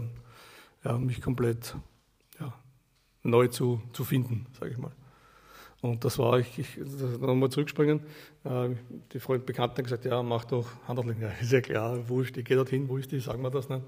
[0.84, 1.74] ja, mich komplett
[3.28, 4.92] neu zu, zu finden, sage ich mal.
[5.80, 6.76] Und das war, ich, ich
[7.20, 8.00] nochmal zurückspringen,
[8.44, 8.70] äh,
[9.12, 11.18] die Freund Bekannten haben gesagt, ja, mach doch Handling.
[11.20, 13.82] Ja, ist ja klar, wurscht, ich gehe dorthin, wo ist die, sagen wir das nicht.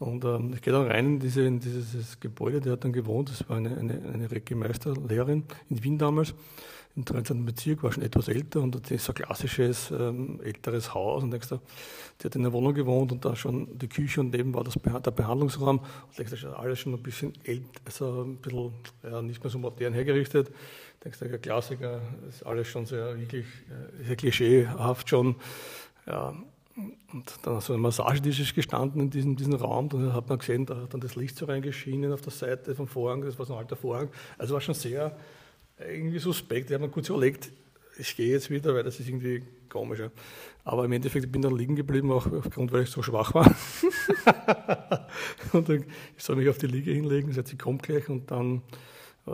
[0.00, 3.30] Und ähm, ich gehe dann rein in, diese, in dieses Gebäude, der hat dann gewohnt,
[3.30, 6.34] das war eine, eine, eine Reiki-Meisterlehrerin in Wien damals,
[6.98, 7.44] im 13.
[7.44, 11.48] Bezirk, war schon etwas älter und das ist ein klassisches ähm, älteres Haus und denkst
[11.48, 11.60] du,
[12.20, 14.74] die hat in der Wohnung gewohnt und da schon die Küche und neben war das,
[14.74, 19.42] der Behandlungsraum und denkst du, alles schon ein bisschen älter, also ein bisschen ja, nicht
[19.42, 20.50] mehr so modern hergerichtet
[21.04, 25.36] denkst du, der Klassiker, ist alles schon sehr wirklich, äh, sehr klischeehaft schon.
[26.06, 26.34] Ja,
[27.12, 30.76] und dann du ein Massagetisch gestanden in diesem, diesem Raum, dann hat man gesehen, da
[30.76, 33.60] hat dann das Licht so reingeschienen auf der Seite vom Vorhang, das war so ein
[33.60, 34.10] alter Vorhang.
[34.36, 35.16] Also war schon sehr
[35.80, 36.70] irgendwie suspekt.
[36.70, 37.50] Ich habe mir kurz überlegt,
[37.98, 40.00] ich gehe jetzt wieder, weil das ist irgendwie komisch.
[40.64, 43.46] Aber im Endeffekt bin ich dann liegen geblieben, auch aufgrund, weil ich so schwach war.
[45.52, 45.84] und dann,
[46.16, 48.62] ich soll mich auf die Liege hinlegen, sie kommt gleich und dann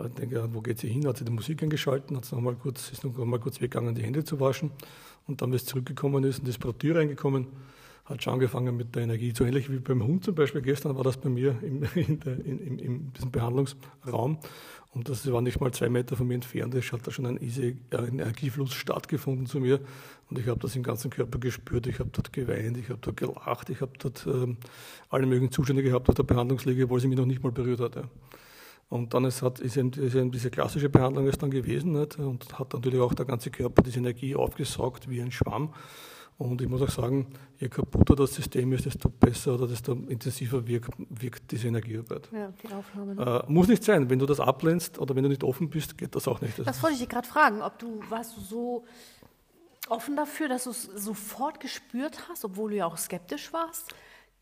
[0.03, 1.07] ich denke, wo geht sie hin?
[1.07, 4.03] Hat sie die Musik angeschalten, hat noch mal kurz, ist noch mal kurz weggegangen, die
[4.03, 4.71] Hände zu waschen.
[5.27, 7.47] Und dann, wie es zurückgekommen ist und ist bei der Tür reingekommen,
[8.05, 9.33] hat schon angefangen mit der Energie.
[9.35, 10.61] So ähnlich wie beim Hund zum Beispiel.
[10.61, 14.37] Gestern war das bei mir im, in, der, in, in, in diesem Behandlungsraum.
[14.95, 16.73] Und das war nicht mal zwei Meter von mir entfernt.
[16.73, 19.81] Es hat da schon ein, easy, ein Energiefluss stattgefunden zu mir.
[20.29, 21.85] Und ich habe das im ganzen Körper gespürt.
[21.87, 24.55] Ich habe dort geweint, ich habe dort gelacht, ich habe dort ähm,
[25.09, 28.05] alle möglichen Zustände gehabt auf der Behandlungsliege, obwohl sie mich noch nicht mal berührt hatte.
[28.87, 32.17] Und dann ist, hat, ist, eben, ist eben diese klassische Behandlung ist dann gewesen nicht?
[32.17, 35.73] und hat natürlich auch der ganze Körper diese Energie aufgesaugt wie ein Schwamm.
[36.37, 37.27] Und ich muss auch sagen,
[37.59, 42.29] je kaputter das System ist, desto besser oder desto intensiver wirkt, wirkt diese Energiearbeit.
[42.33, 43.43] Ja, die Aufnahme.
[43.47, 44.09] Äh, muss nicht sein.
[44.09, 46.59] Wenn du das ablehnst oder wenn du nicht offen bist, geht das auch nicht.
[46.59, 48.83] Das, das wollte ich dir gerade fragen, ob du, warst du so
[49.87, 53.95] offen dafür, dass du es sofort gespürt hast, obwohl du ja auch skeptisch warst?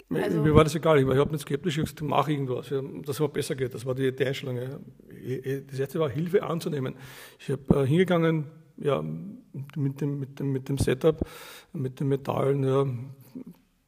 [0.10, 3.20] Also Mir war das egal, ich, ich habe nicht skeptisch gesagt, mach irgendwas, dass es
[3.20, 3.74] mal besser geht.
[3.74, 4.82] Das war die, die Einstellung.
[5.70, 6.96] Das erste war Hilfe anzunehmen.
[7.40, 8.46] Ich habe äh, hingegangen,
[8.78, 9.04] ja,
[9.76, 11.26] mit dem, mit, dem, mit dem Setup,
[11.74, 12.86] mit den Metallen, ja,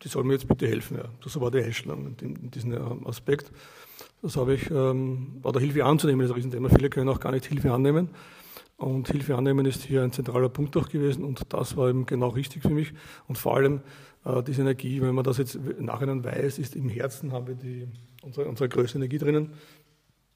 [0.01, 0.97] die sollen mir jetzt bitte helfen.
[0.97, 1.05] Ja.
[1.23, 3.51] Das war die Einstellung in, in diesem äh, Aspekt.
[4.21, 6.69] Das habe ich, ähm, war der Hilfe anzunehmen, ist ein Riesenthema.
[6.69, 8.09] Viele können auch gar nicht Hilfe annehmen.
[8.77, 12.29] Und Hilfe annehmen ist hier ein zentraler Punkt auch gewesen und das war eben genau
[12.29, 12.91] richtig für mich.
[13.27, 13.81] Und vor allem
[14.25, 17.87] äh, diese Energie, wenn man das jetzt Nachhinein weiß, ist im Herzen haben wir die,
[18.21, 19.53] unsere, unsere größte Energie drinnen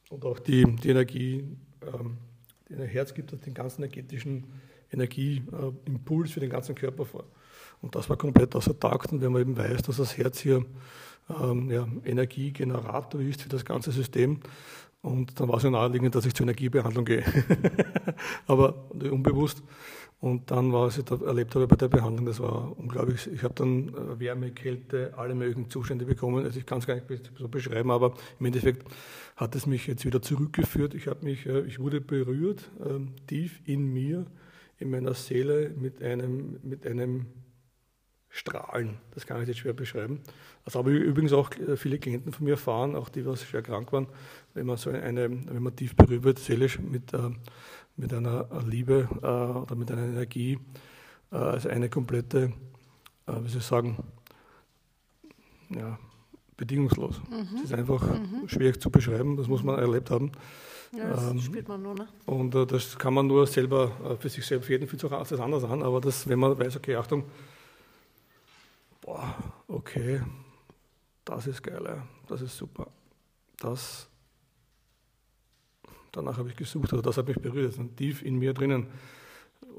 [0.09, 1.43] und auch die, die Energie,
[1.81, 2.17] ähm,
[2.69, 4.45] die ein Herz gibt, den ganzen energetischen
[4.91, 7.25] Energieimpuls für den ganzen Körper vor.
[7.81, 10.65] Und das war komplett außer Takt und wenn man eben weiß, dass das Herz hier
[11.29, 14.41] ähm, ja, Energiegenerator ist für das ganze System,
[15.01, 17.23] und dann war es ja naheliegend, dass ich zur Energiebehandlung gehe.
[18.47, 19.63] Aber unbewusst.
[20.19, 23.25] Und dann, was ich da erlebt habe bei der Behandlung, das war unglaublich.
[23.31, 26.43] Ich habe dann äh, Wärme, Kälte, alle möglichen Zustände bekommen.
[26.43, 28.85] Also ich kann es gar nicht so beschreiben, aber im Endeffekt
[29.37, 30.93] hat es mich jetzt wieder zurückgeführt.
[30.93, 34.25] Ich mich, äh, ich wurde berührt, ähm, tief in mir,
[34.79, 37.27] in meiner Seele mit einem, mit einem
[38.29, 38.97] Strahlen.
[39.13, 40.21] Das kann ich jetzt schwer beschreiben.
[40.63, 43.61] Das habe ich übrigens auch äh, viele Klienten von mir erfahren, auch die, was schwer
[43.61, 44.07] krank waren,
[44.53, 47.13] wenn man so eine, wenn man tief berührt wird, seelisch mit
[47.99, 49.25] mit einer Liebe äh,
[49.59, 50.57] oder mit einer Energie,
[51.31, 52.53] äh, also eine komplette,
[53.27, 53.97] äh, wie soll ich sagen,
[55.69, 55.99] ja,
[56.55, 57.21] bedingungslos.
[57.29, 57.57] Mhm.
[57.57, 58.47] Es ist einfach mhm.
[58.47, 60.31] schwierig zu beschreiben, das muss man erlebt haben.
[60.91, 62.07] Ja, das ähm, spürt man nur, ne?
[62.25, 65.11] Und äh, das kann man nur selber äh, für sich selbst, für jeden fühlt sich
[65.11, 67.25] auch das anders an, aber das, wenn man weiß, okay, Achtung,
[69.01, 69.35] boah,
[69.67, 70.21] okay,
[71.25, 72.87] das ist geil, ja, das ist super.
[73.59, 74.09] Das
[76.11, 78.87] danach habe ich gesucht, oder das hat mich berührt, das ist tief in mir drinnen.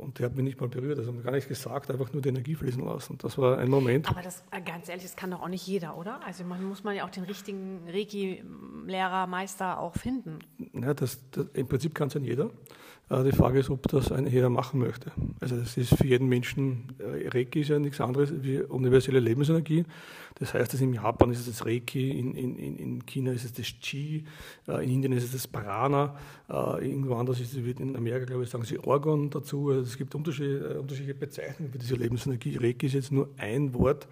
[0.00, 2.54] Und der hat mich nicht mal berührt, also gar nicht gesagt, einfach nur die Energie
[2.54, 3.18] fließen lassen.
[3.18, 4.08] Das war ein Moment.
[4.08, 6.24] Aber das, äh, ganz ehrlich, das kann doch auch nicht jeder, oder?
[6.24, 10.38] Also man muss man ja auch den richtigen Reiki-Lehrer, Meister auch finden.
[10.72, 12.50] Ja, das, das, im Prinzip kann es ja jeder.
[13.11, 15.11] Äh, die Frage ist, ob das ein jeder machen möchte.
[15.40, 19.85] Also das ist für jeden Menschen, äh, Reiki ist ja nichts anderes wie universelle Lebensenergie.
[20.38, 23.53] Das heißt, dass in Japan ist es das Reiki, in, in, in China ist es
[23.53, 24.25] das Chi,
[24.68, 26.16] äh, in Indien ist es das Parana,
[26.49, 29.70] irgendwo anders ist es, in Amerika, glaube ich, sagen sie Orgon dazu.
[29.70, 32.57] Also es gibt unterschiedliche, unterschiedliche Bezeichnungen für diese Lebensenergie.
[32.57, 34.09] Reiki ist jetzt nur ein Wort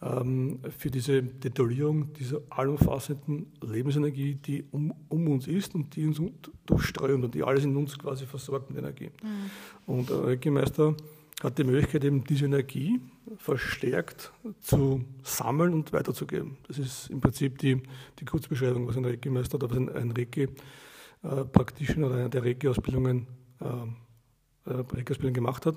[0.00, 6.22] für diese Detaillierung dieser allumfassenden Lebensenergie, die um, um, uns ist und die uns
[6.66, 9.10] durchströmt und die alles in uns quasi versorgt mit Energie.
[9.20, 9.92] Mhm.
[9.92, 10.94] Und der Reiki-Meister
[11.42, 13.00] hat die Möglichkeit, eben diese Energie
[13.38, 16.58] verstärkt zu sammeln und weiterzugeben.
[16.68, 17.82] Das ist im Prinzip die,
[18.20, 23.26] die Kurzbeschreibung, was ein Reiki-Meister oder was ein, ein Reiki-Practitioner oder einer der Reiki-Ausbildungen
[23.60, 25.76] äh, äh, gemacht hat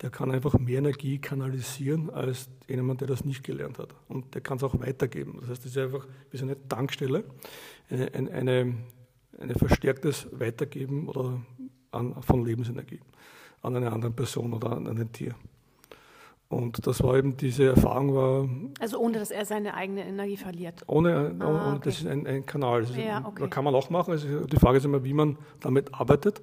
[0.00, 3.94] der kann einfach mehr Energie kanalisieren als jemand, der das nicht gelernt hat.
[4.08, 5.38] Und der kann es auch weitergeben.
[5.40, 7.24] Das heißt, es ist einfach wie so eine Tankstelle,
[7.88, 8.74] eine, eine,
[9.38, 11.40] eine verstärktes Weitergeben oder
[11.92, 13.00] an, von Lebensenergie
[13.62, 15.34] an eine andere Person oder an ein Tier.
[16.48, 18.48] Und das war eben diese Erfahrung war.
[18.78, 20.82] Also ohne dass er seine eigene Energie verliert.
[20.86, 21.80] Ohne, ah, ohne okay.
[21.84, 22.82] das ist ein, ein Kanal.
[22.82, 23.48] Das ja, okay.
[23.48, 24.10] kann man auch machen.
[24.10, 26.42] Also die Frage ist immer, wie man damit arbeitet.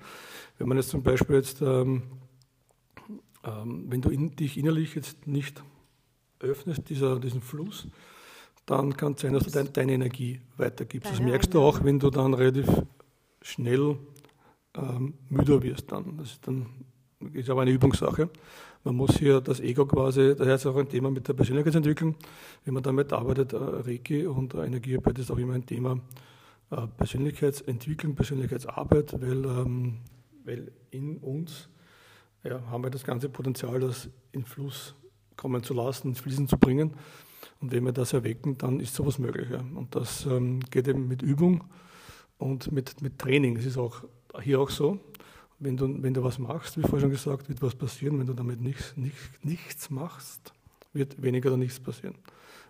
[0.57, 2.01] Wenn man jetzt zum Beispiel jetzt, ähm,
[3.43, 5.63] ähm, wenn du in, dich innerlich jetzt nicht
[6.39, 7.87] öffnest, dieser, diesen Fluss,
[8.65, 11.11] dann kann es sein, dass du dein, deine Energie weitergibst.
[11.11, 12.67] Das merkst du auch, wenn du dann relativ
[13.41, 13.97] schnell
[14.75, 15.91] ähm, müder wirst.
[15.91, 16.17] Dann.
[16.17, 16.67] Das ist dann
[17.33, 18.29] ist aber eine Übungssache.
[18.83, 22.15] Man muss hier das Ego quasi, das ist auch ein Thema mit der Persönlichkeitsentwicklung,
[22.63, 25.99] wenn man damit arbeitet, äh, Reiki und Energiearbeit ist auch immer ein Thema
[26.71, 29.97] äh, Persönlichkeitsentwicklung, Persönlichkeitsarbeit, weil, ähm,
[30.45, 31.67] weil in uns
[32.43, 34.95] ja, haben wir das ganze Potenzial, das in Fluss
[35.35, 36.93] kommen zu lassen, ins Fließen zu bringen.
[37.61, 39.49] Und wenn wir das erwecken, dann ist sowas möglich.
[39.49, 39.59] Ja.
[39.59, 41.63] Und das ähm, geht eben mit Übung
[42.37, 43.57] und mit, mit Training.
[43.57, 44.03] Es ist auch
[44.41, 44.99] hier auch so
[45.59, 48.17] wenn du, wenn du was machst, wie vorhin schon gesagt, wird was passieren.
[48.19, 50.53] Wenn du damit nichts, nichts, nichts machst,
[50.93, 52.15] wird weniger oder nichts passieren.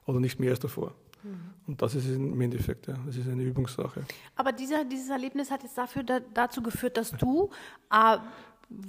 [0.05, 0.95] Oder nicht mehr als davor.
[1.23, 1.39] Mhm.
[1.67, 4.03] Und das ist im Endeffekt, ja, das ist eine Übungssache.
[4.35, 7.49] Aber dieser, dieses Erlebnis hat jetzt dafür, da, dazu geführt, dass du
[7.91, 8.17] äh,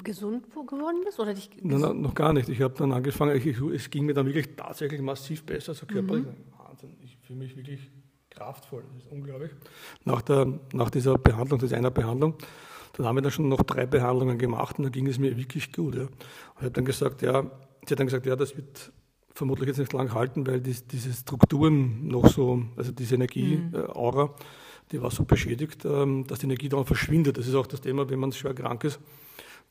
[0.05, 1.19] gesund geworden bist?
[1.19, 2.49] Oder dich nein, nein, noch gar nicht.
[2.49, 6.25] Ich habe dann angefangen, ich, es ging mir dann wirklich tatsächlich massiv besser, so körperlich.
[6.25, 6.59] Mhm.
[6.59, 6.97] Wahnsinn.
[7.03, 7.91] Ich fühle mich wirklich
[8.31, 9.51] kraftvoll, das ist unglaublich.
[10.05, 12.35] Nach, der, nach dieser Behandlung, dieser einer Behandlung,
[12.97, 15.73] dann haben wir dann schon noch drei Behandlungen gemacht und dann ging es mir wirklich
[15.73, 15.95] gut.
[15.95, 16.03] Ja.
[16.03, 16.11] Und
[16.59, 17.43] ich habe dann gesagt, ja,
[17.87, 18.93] sie hat dann gesagt, ja, das wird
[19.33, 24.31] vermutlich jetzt nicht lang halten, weil die, diese Strukturen noch so, also diese Energieaura, mhm.
[24.93, 27.39] die war so beschädigt, ähm, dass die Energie dann verschwindet.
[27.39, 29.01] Das ist auch das Thema, wenn man schwer krank ist,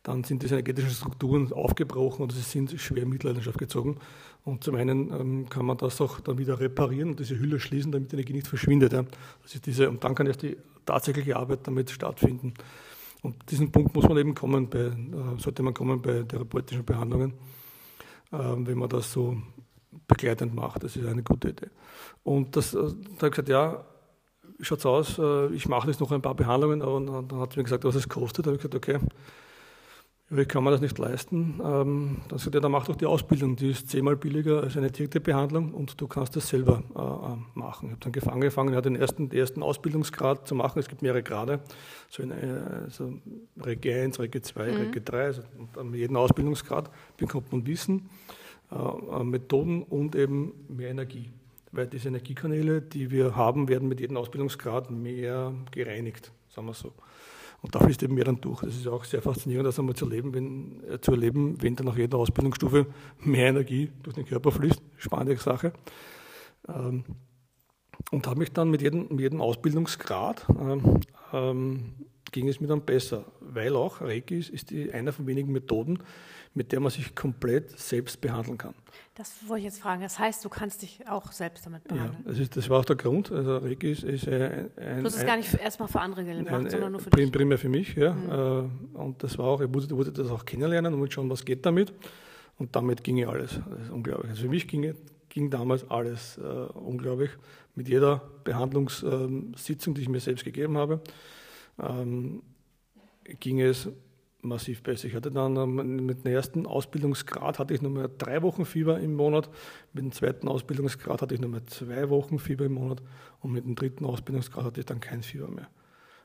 [0.04, 3.98] dann sind diese energetischen Strukturen aufgebrochen oder sie sind schwer in Mitleidenschaft gezogen.
[4.46, 7.92] Und zum einen ähm, kann man das auch dann wieder reparieren und diese Hülle schließen,
[7.92, 8.94] damit die Energie nicht verschwindet.
[8.94, 9.04] Ja.
[9.44, 12.54] Ist diese, und dann kann erst die tatsächliche Arbeit damit stattfinden.
[13.22, 14.94] Und diesen Punkt muss man eben kommen bei, äh,
[15.38, 17.34] sollte man kommen bei therapeutischen Behandlungen,
[18.32, 19.36] äh, wenn man das so
[20.08, 20.84] begleitend macht.
[20.84, 21.68] Das ist eine gute Idee.
[22.24, 23.84] Und das, äh, da habe ich gesagt, ja,
[24.62, 25.22] schaut's aus,
[25.54, 28.10] ich mache jetzt noch ein paar Behandlungen, aber dann hat sie mir gesagt, was es
[28.10, 28.46] kostet.
[28.46, 29.00] Da habe ich gesagt, okay,
[30.32, 31.60] ich kann mir das nicht leisten.
[31.64, 34.92] Ähm, dann sagt er, dann mach doch die Ausbildung, die ist zehnmal billiger als eine
[34.92, 37.88] direkte Behandlung und du kannst das selber äh, machen.
[38.00, 40.78] Ich habe dann angefangen, ja, den ersten, den ersten Ausbildungsgrad zu machen.
[40.80, 41.62] Es gibt mehrere Grade,
[42.10, 43.14] so eine, also
[43.64, 44.78] Reg 1, Reg 2, mhm.
[44.78, 45.24] Reg 3.
[45.24, 45.42] Also
[45.76, 48.10] an jedem Ausbildungsgrad bekommt man Wissen,
[48.72, 51.32] äh, Methoden und eben mehr Energie.
[51.72, 56.94] Weil diese Energiekanäle, die wir haben, werden mit jedem Ausbildungsgrad mehr gereinigt, sagen wir so.
[57.62, 58.62] Und da fließt eben mehr dann durch.
[58.62, 61.88] Das ist auch sehr faszinierend, das einmal zu erleben, wenn, äh, zu erleben, wenn dann
[61.88, 62.88] nach jeder Ausbildungsstufe
[63.20, 64.82] mehr Energie durch den Körper fließt.
[64.98, 65.74] Spannende Sache.
[66.68, 67.04] Ähm,
[68.12, 71.00] und habe mich dann mit jedem, mit jedem Ausbildungsgrad ähm,
[71.34, 71.94] ähm,
[72.32, 76.00] ging es mir dann besser, weil auch Reiki ist, ist die, einer von wenigen Methoden,
[76.54, 78.74] mit der man sich komplett selbst behandeln kann.
[79.20, 80.02] Das wollte ich jetzt fragen.
[80.02, 82.24] Das heißt, du kannst dich auch selbst damit behandeln?
[82.24, 83.30] Ja, das, ist, das war auch der Grund.
[83.30, 86.54] Also Reiki ist, ist ein, ein, Du hast es gar nicht erstmal für andere gemacht,
[86.54, 87.30] ein, sondern nur für dich?
[87.30, 88.14] Primär für mich, ja.
[88.14, 88.30] Mhm.
[88.96, 91.66] Äh, und das war auch, ich wollte, wollte das auch kennenlernen und schauen, was geht
[91.66, 91.92] damit.
[92.60, 93.60] Und damit ging alles.
[93.70, 94.30] Das ist unglaublich.
[94.30, 94.96] Also für mich ging,
[95.28, 97.32] ging damals alles äh, unglaublich.
[97.76, 101.02] Mit jeder Behandlungssitzung, die ich mir selbst gegeben habe,
[101.78, 102.42] ähm,
[103.26, 103.90] ging es
[104.42, 105.08] massiv besser.
[105.08, 109.00] Ich hatte dann ähm, mit dem ersten Ausbildungsgrad hatte ich nur mehr drei Wochen Fieber
[109.00, 109.50] im Monat,
[109.94, 113.02] mit dem zweiten Ausbildungsgrad hatte ich nur mehr zwei Wochen Fieber im Monat
[113.42, 115.68] und mit dem dritten Ausbildungsgrad hatte ich dann kein Fieber mehr.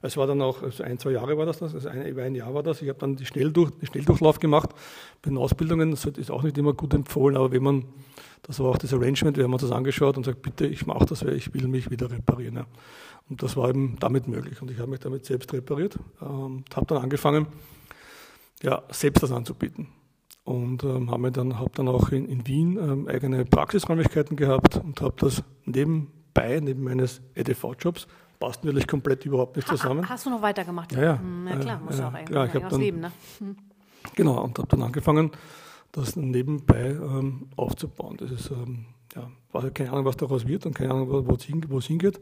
[0.06, 2.62] Es war dann auch, also ein, zwei Jahre war das, also ein, ein Jahr war
[2.62, 2.82] das.
[2.82, 4.68] Ich habe dann die Schnelldurch, den Schnelldurchlauf gemacht.
[5.22, 7.86] Bei den Ausbildungen, das ist auch nicht immer gut empfohlen, aber wenn man,
[8.42, 11.06] das war auch das Arrangement, wir haben uns das angeschaut und sagt, bitte, ich mache
[11.06, 12.56] das, weil ich will mich wieder reparieren.
[12.56, 12.66] Ja.
[13.30, 14.60] Und das war eben damit möglich.
[14.60, 17.46] Und ich habe mich damit selbst repariert und habe dann angefangen,
[18.64, 19.88] ja, selbst das anzubieten.
[20.44, 25.00] Und ähm, habe dann, hab dann auch in, in Wien ähm, eigene Praxisräumlichkeiten gehabt und
[25.00, 28.06] habe das nebenbei, neben meines EDV-Jobs,
[28.40, 30.06] passt natürlich komplett überhaupt nicht zusammen.
[30.08, 30.92] Hast du noch weitergemacht?
[30.92, 31.18] Ja, ja.
[31.18, 33.12] Hm, ja klar, muss ja, auch irgendwie ja, ich dann, leben, ne?
[33.38, 33.56] Hm.
[34.14, 35.30] Genau, und habe dann angefangen,
[35.92, 38.16] das nebenbei ähm, aufzubauen.
[38.18, 42.20] Das ist, ähm, ja, keine Ahnung, was daraus wird und keine Ahnung, wo es hingeht.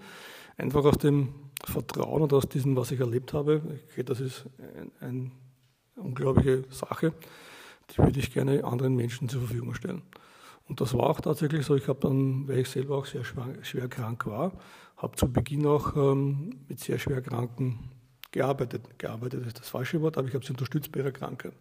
[0.58, 1.30] Einfach aus dem
[1.64, 3.62] Vertrauen und aus diesem, was ich erlebt habe.
[3.90, 5.32] Okay, das ist ein, ein
[5.96, 7.12] unglaubliche Sache,
[7.90, 10.02] die würde ich gerne anderen Menschen zur Verfügung stellen.
[10.68, 11.74] Und das war auch tatsächlich so.
[11.74, 14.52] Ich habe dann, weil ich selber auch sehr schwer, schwer krank war,
[14.96, 17.90] habe zu Beginn auch ähm, mit sehr schwer Kranken
[18.30, 18.98] gearbeitet.
[18.98, 21.52] Gearbeitet ist das falsche Wort, aber ich habe sie unterstützt bei ihrer Krankheit.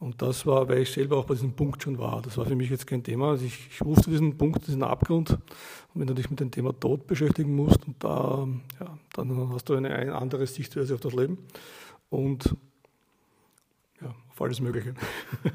[0.00, 2.22] Und das war, weil ich selber auch bei diesem Punkt schon war.
[2.22, 3.30] Das war für mich jetzt kein Thema.
[3.30, 5.30] Also ich, ich wusste diesen Punkt, diesen Abgrund.
[5.30, 5.40] Und
[5.94, 8.46] wenn du dich mit dem Thema Tod beschäftigen musst, und da,
[8.78, 11.38] ja, dann hast du eine, eine andere Sichtweise auf das Leben.
[12.10, 12.54] Und
[14.38, 14.94] auf alles Mögliche.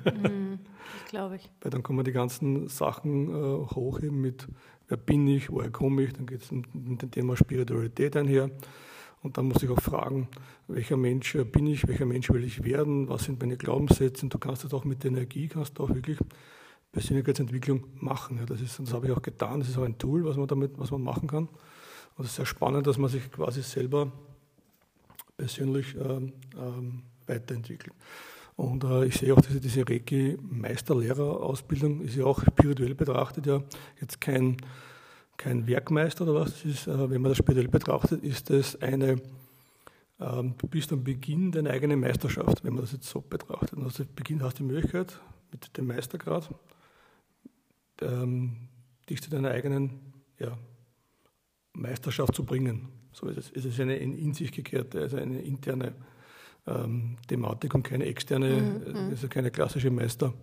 [0.06, 0.60] Mm,
[1.10, 1.50] glaube ich.
[1.62, 4.48] Weil dann kommen die ganzen Sachen äh, hoch eben mit,
[4.88, 8.50] wer bin ich, woher komme ich, dann geht es mit dem Thema Spiritualität einher.
[9.22, 10.28] Und dann muss ich auch fragen,
[10.68, 14.26] welcher Mensch bin ich, welcher Mensch will ich werden, was sind meine Glaubenssätze.
[14.26, 16.18] Und du kannst das auch mit der Energie, kannst du auch wirklich
[16.92, 18.38] Persönlichkeitsentwicklung machen.
[18.38, 19.62] Ja, das, ist, das habe ich auch getan.
[19.62, 21.48] Das ist auch ein Tool, was man damit, was man machen kann.
[22.18, 24.12] Und es ist sehr spannend, dass man sich quasi selber
[25.38, 27.96] persönlich ähm, ähm, weiterentwickelt.
[28.56, 33.64] Und äh, ich sehe auch diese, diese Reiki-Meisterlehrerausbildung ist ja auch spirituell betrachtet ja
[34.00, 34.58] jetzt kein
[35.38, 36.64] kein Werkmeister oder was.
[36.66, 39.22] Ist, äh, wenn man das spirituell betrachtet, ist es eine,
[40.20, 43.74] ähm, du bist am Beginn deiner eigenen Meisterschaft, wenn man das jetzt so betrachtet.
[43.74, 45.20] Und also Beginn hast du die Möglichkeit,
[45.52, 46.50] mit dem Meistergrad,
[48.02, 48.70] ähm,
[49.10, 50.58] dich zu deiner eigenen ja,
[51.74, 52.90] Meisterschaft zu bringen.
[53.12, 53.52] So ist es.
[53.52, 55.94] Es ist eine in sich gekehrte, also eine interne
[56.68, 59.10] ähm, Thematik und keine externe, mhm.
[59.10, 60.34] also keine klassische Meister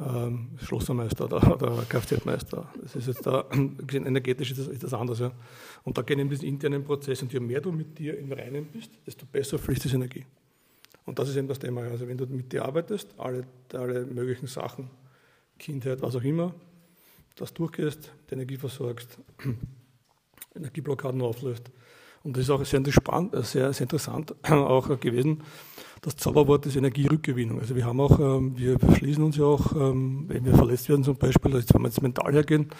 [0.00, 2.72] ähm, Schlossermeister oder, oder Kfz-Meister.
[2.80, 3.44] Das ist jetzt da,
[3.92, 5.18] energetisch ist das, ist das anders.
[5.18, 5.32] Ja.
[5.84, 7.22] Und da geht eben diesen internen Prozess.
[7.22, 10.26] Und je mehr du mit dir im Reinen bist, desto besser fließt die Energie.
[11.04, 11.82] Und das ist eben das Thema.
[11.82, 14.90] Also wenn du mit dir arbeitest, alle, alle möglichen Sachen,
[15.58, 16.54] Kindheit, was auch immer,
[17.36, 19.18] das durchgehst, die Energie versorgst,
[20.54, 21.70] Energieblockaden auflöst.
[22.22, 25.42] Und das ist auch sehr, sehr, sehr interessant auch gewesen,
[26.02, 27.60] das Zauberwort ist Energierückgewinnung.
[27.60, 31.04] Also wir haben auch, ähm, wir verschließen uns ja auch, ähm, wenn wir verletzt werden
[31.04, 32.70] zum Beispiel, also wenn wir jetzt mental hergehen,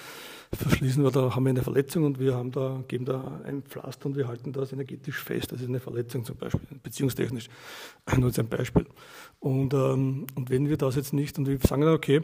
[0.53, 4.07] verschließen wir, da haben wir eine Verletzung und wir haben da, geben da ein Pflaster
[4.07, 5.53] und wir halten das energetisch fest.
[5.53, 7.49] Das ist eine Verletzung zum Beispiel, beziehungstechnisch.
[8.17, 8.87] Nur als ein Beispiel.
[9.39, 12.23] Und, ähm, und wenn wir das jetzt nicht, und wir sagen dann, okay,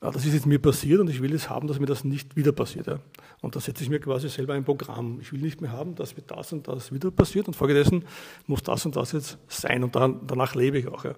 [0.00, 2.52] das ist jetzt mir passiert und ich will es haben, dass mir das nicht wieder
[2.52, 2.86] passiert.
[2.86, 3.00] Ja.
[3.42, 5.18] Und da setze ich mir quasi selber ein Programm.
[5.20, 8.04] Ich will nicht mehr haben, dass mir das und das wieder passiert und folgedessen
[8.46, 11.04] muss das und das jetzt sein und dann, danach lebe ich auch.
[11.04, 11.14] Ja.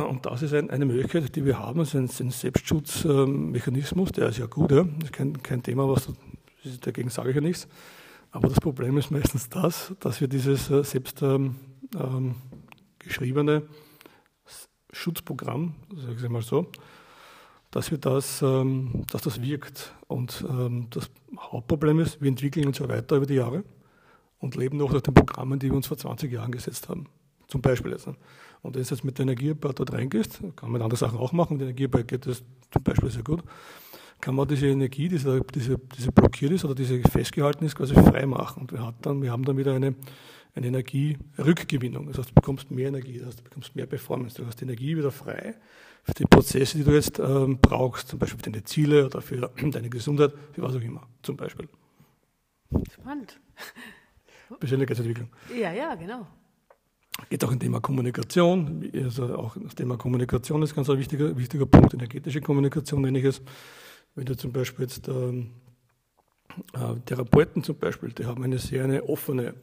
[0.00, 4.30] Und das ist ein, eine Möglichkeit, die wir haben, das ist ein, ein Selbstschutzmechanismus, der
[4.30, 4.84] ist ja gut, ja.
[4.84, 6.08] das ist kein, kein Thema, was,
[6.80, 7.68] dagegen sage ich ja nichts.
[8.30, 11.56] Aber das Problem ist meistens das, dass wir dieses äh, selbst ähm,
[11.94, 12.36] ähm,
[12.98, 13.64] geschriebene
[14.90, 16.70] Schutzprogramm, sage ich mal so,
[17.72, 19.92] dass, wir das, ähm, dass das wirkt.
[20.06, 23.64] Und ähm, das Hauptproblem ist, wir entwickeln uns ja weiter über die Jahre
[24.38, 27.06] und leben noch nach den Programmen, die wir uns vor 20 Jahren gesetzt haben.
[27.48, 28.06] Zum Beispiel jetzt.
[28.06, 28.16] Und
[28.62, 31.62] wenn du jetzt mit der Energiearbeit dort reingehst, kann man andere Sachen auch machen, mit
[31.62, 33.42] der Energiearbeit geht das zum Beispiel sehr gut,
[34.20, 38.26] kann man diese Energie, diese, diese, diese blockiert ist oder diese festgehalten ist, quasi frei
[38.26, 38.62] machen.
[38.62, 39.94] Und wir, hat dann, wir haben dann wieder eine,
[40.54, 42.06] eine Energierückgewinnung.
[42.06, 44.64] Das heißt, du bekommst mehr Energie, das heißt, du bekommst mehr Performance, du hast die
[44.64, 45.54] Energie wieder frei
[46.02, 49.50] für die Prozesse, die du jetzt ähm, brauchst, zum Beispiel für deine Ziele oder für
[49.70, 51.68] deine Gesundheit, für was auch immer, zum Beispiel.
[52.92, 53.38] Spannend.
[54.58, 55.28] Persönlichkeitsentwicklung.
[55.58, 56.26] Ja, ja, genau.
[57.28, 58.90] Geht auch ein Thema Kommunikation.
[58.94, 61.94] Also auch das Thema Kommunikation ist ganz ein wichtiger, wichtiger Punkt.
[61.94, 63.42] Energetische Kommunikation nenne ich es.
[64.14, 65.50] Wenn du zum Beispiel jetzt ähm,
[66.74, 69.54] äh, Therapeuten zum Beispiel, die haben eine sehr eine offene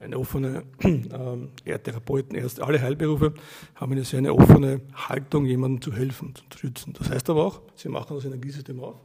[0.00, 3.34] eine offene, ähm, Therapeuten, erst alle Heilberufe
[3.74, 6.94] haben eine sehr eine offene Haltung, jemandem zu helfen, zu unterstützen.
[6.98, 8.96] Das heißt aber auch, sie machen das Energiesystem auf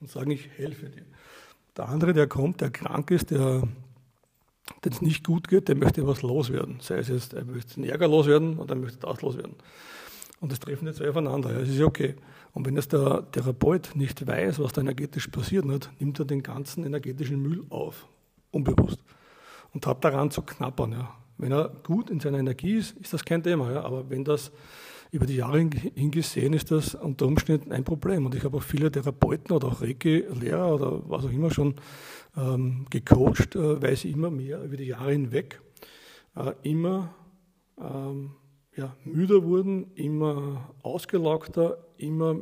[0.00, 1.04] und sagen, ich helfe dir.
[1.76, 3.62] Der andere, der kommt, der krank ist, der
[4.84, 6.78] es nicht gut geht, der möchte was loswerden.
[6.80, 9.54] Sei es jetzt, er möchte den Ärger loswerden oder er möchte das loswerden.
[10.40, 11.52] Und das treffen die zwei aufeinander.
[11.52, 12.16] Das ist ja okay.
[12.52, 16.42] Und wenn jetzt der Therapeut nicht weiß, was da energetisch passiert, nicht, nimmt er den
[16.42, 18.08] ganzen energetischen Müll auf,
[18.50, 18.98] unbewusst
[19.72, 20.92] und hat daran zu knappern.
[20.92, 21.16] Ja.
[21.38, 23.72] Wenn er gut in seiner Energie ist, ist das kein Thema.
[23.72, 23.84] Ja.
[23.84, 24.52] Aber wenn das
[25.12, 28.24] über die Jahre hingesehen ist das unter Umständen ein Problem.
[28.24, 31.74] Und ich habe auch viele Therapeuten oder auch Reiki-Lehrer oder was auch immer schon
[32.34, 35.60] ähm, gecoacht, äh, weil sie immer mehr über die Jahre hinweg
[36.34, 37.14] äh, immer
[37.78, 38.32] ähm,
[38.74, 42.36] ja, müder wurden, immer ausgelaugter, immer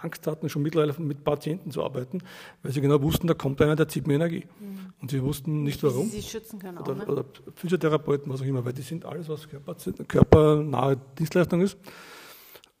[0.00, 2.20] Angst hatten, schon mittlerweile mit Patienten zu arbeiten,
[2.62, 4.44] weil sie genau wussten, da kommt einer, der zieht mir Energie.
[4.60, 4.92] Mhm.
[5.00, 6.08] Und sie wussten nicht warum.
[6.08, 7.06] Sie schützen können oder, auch, ne?
[7.06, 11.76] oder Physiotherapeuten, was auch immer, weil die sind alles, was Körper, körpernahe Dienstleistung ist,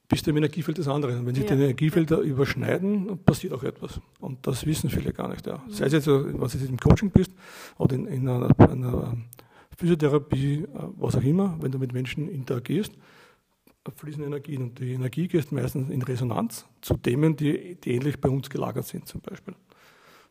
[0.08, 1.18] bis dem Energiefeld des anderen.
[1.18, 1.56] Und wenn sich ja.
[1.56, 4.00] die Energiefelder überschneiden, passiert auch etwas.
[4.20, 5.46] Und das wissen viele gar nicht.
[5.46, 5.58] Ja.
[5.58, 5.72] Mhm.
[5.72, 7.32] Sei es jetzt, was du im Coaching bist
[7.76, 9.16] oder in, in einer, einer
[9.76, 12.92] Physiotherapie, äh, was auch immer, wenn du mit Menschen interagierst,
[13.96, 18.28] fließen Energien und die Energie geht meistens in Resonanz zu Themen, die, die ähnlich bei
[18.28, 19.54] uns gelagert sind zum Beispiel.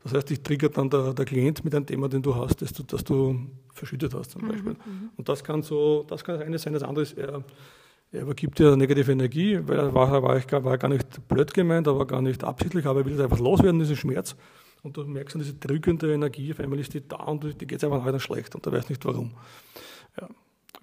[0.04, 2.72] Das heißt, ich triggert dann der, der Klient mit einem Thema, den du hast, das
[2.72, 4.72] du, das du verschüttet hast zum mhm, Beispiel.
[4.74, 7.44] Mhm, und das kann so, das kann das eine sein, das andere ist, er,
[8.12, 11.88] er übergibt dir negative Energie, weil er war, war, ich, war gar nicht blöd gemeint,
[11.88, 14.36] aber gar nicht absichtlich, aber er will es einfach loswerden, diesen Schmerz.
[14.84, 17.80] Und du merkst dann diese drückende Energie, auf einmal ist die da und die geht
[17.80, 19.34] es einfach weiter schlecht und du weißt nicht warum.
[20.20, 20.30] Ja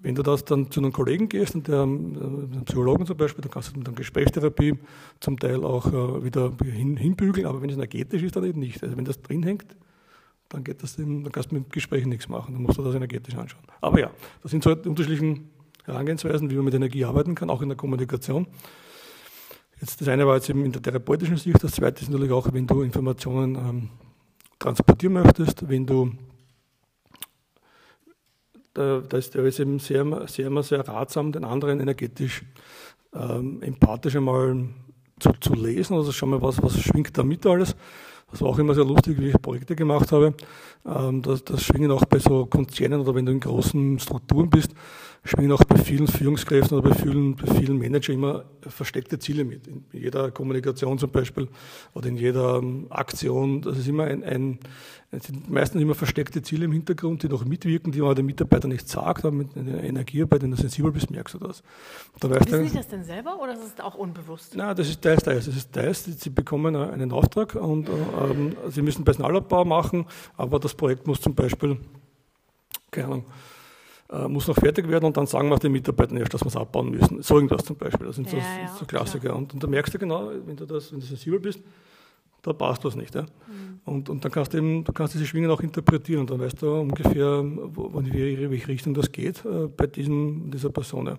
[0.05, 3.41] Wenn du das dann zu einem Kollegen gehst, und der, einem äh, Psychologen zum Beispiel,
[3.41, 4.75] dann kannst du mit einer Gesprächstherapie
[5.19, 8.83] zum Teil auch äh, wieder hin, hinbügeln, aber wenn es energetisch ist, dann eben nicht.
[8.83, 9.65] Also wenn das drin hängt,
[10.49, 12.93] dann geht das eben, dann kannst du mit Gesprächen nichts machen, dann musst du das
[12.93, 13.63] energetisch anschauen.
[13.81, 14.11] Aber ja,
[14.43, 15.49] das sind so die unterschiedlichen
[15.85, 18.45] Herangehensweisen, wie man mit Energie arbeiten kann, auch in der Kommunikation.
[19.81, 22.53] Jetzt das eine war jetzt eben in der therapeutischen Sicht, das zweite ist natürlich auch,
[22.53, 23.89] wenn du Informationen ähm,
[24.59, 26.11] transportieren möchtest, wenn du
[28.75, 32.43] da, da ist, ist eben sehr, sehr, sehr ratsam, den anderen energetisch
[33.15, 34.67] ähm, empathisch einmal
[35.19, 35.95] zu, zu lesen.
[35.95, 37.75] Also schau mal, was, was schwingt da mit alles.
[38.31, 40.33] Das war auch immer sehr lustig, wie ich Projekte gemacht habe.
[40.85, 44.73] Ähm, das, das schwingen auch bei so Konzernen oder wenn du in großen Strukturen bist,
[45.25, 49.67] schwingen auch bei vielen Führungskräften oder bei vielen, bei vielen Managern immer versteckte Ziele mit.
[49.67, 51.47] In jeder Kommunikation zum Beispiel
[51.93, 53.61] oder in jeder ähm, Aktion.
[53.61, 54.59] Das ist immer ein, ein
[55.11, 58.87] sind meistens immer versteckte Ziele im Hintergrund, die noch mitwirken, die man den Mitarbeiter nicht
[58.87, 61.63] sagt, aber mit einer Energiearbeit, wenn du sensibel bist, merkst du das.
[62.19, 64.55] Da Wissen Sie das denn selber oder ist es auch unbewusst?
[64.55, 65.45] Nein, das ist teils, teils.
[65.45, 66.03] Das ist teils.
[66.03, 70.05] Sie bekommen einen Auftrag und ähm, Sie müssen Personalabbau machen,
[70.37, 71.77] aber das Projekt muss zum Beispiel,
[72.91, 73.25] keine Ahnung,
[74.11, 76.55] äh, muss noch fertig werden und dann sagen wir den Mitarbeitern erst, dass wir es
[76.55, 77.21] abbauen müssen.
[77.23, 78.05] So irgendwas zum Beispiel.
[78.07, 78.43] Das sind so, ja,
[78.77, 79.35] so Klassiker.
[79.35, 81.59] Und, und, da merkst du genau, wenn du, das, wenn du sensibel bist,
[82.43, 83.15] da passt was nicht.
[83.15, 83.23] Ja?
[83.23, 83.79] Mhm.
[83.85, 86.61] Und, und dann kannst du eben, du kannst diese Schwingen auch interpretieren und dann weißt
[86.61, 91.07] du ungefähr, wo, in welche Richtung das geht äh, bei diesem, dieser Person.
[91.07, 91.17] Ja?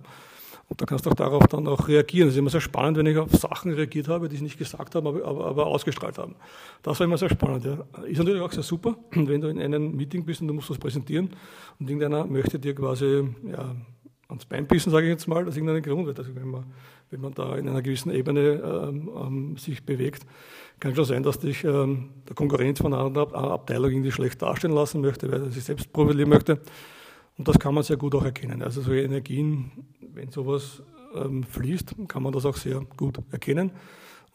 [0.68, 2.28] Und dann kannst du auch darauf dann auch reagieren.
[2.28, 4.96] Es ist immer sehr spannend, wenn ich auf Sachen reagiert habe, die ich nicht gesagt
[4.96, 6.34] habe, aber, aber, aber ausgestrahlt haben.
[6.82, 7.64] Das war immer sehr spannend.
[7.64, 7.84] Ja.
[8.04, 10.78] Ist natürlich auch sehr super, wenn du in einem Meeting bist und du musst was
[10.78, 11.30] präsentieren
[11.78, 13.76] und irgendeiner möchte dir quasi ja,
[14.28, 16.18] ans Bein pissen, sage ich jetzt mal, aus irgendeinem Grund.
[16.18, 16.64] Also wenn man,
[17.10, 20.26] wenn man da in einer gewissen Ebene ähm, ähm, sich bewegt,
[20.80, 24.74] kann schon sein, dass dich ähm, der Konkurrent von einer anderen Abteilung irgendwie schlecht darstellen
[24.74, 26.60] lassen möchte, weil er sich selbst profilieren möchte.
[27.38, 28.62] Und das kann man sehr gut auch erkennen.
[28.62, 29.70] Also solche Energien,
[30.00, 30.82] wenn sowas
[31.14, 33.72] ähm, fließt, kann man das auch sehr gut erkennen.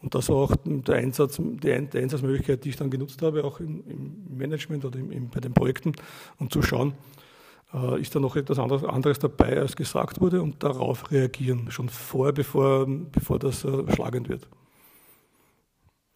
[0.00, 3.84] Und das war auch der Einsatz, die, Einsatzmöglichkeit, die ich dann genutzt habe, auch im,
[3.88, 5.92] im Management oder im, im, bei den Projekten,
[6.38, 6.94] um zu schauen,
[7.72, 11.88] äh, ist da noch etwas anderes, anderes, dabei, als gesagt wurde, und darauf reagieren, schon
[11.88, 14.48] vorher, bevor, bevor das äh, schlagend wird.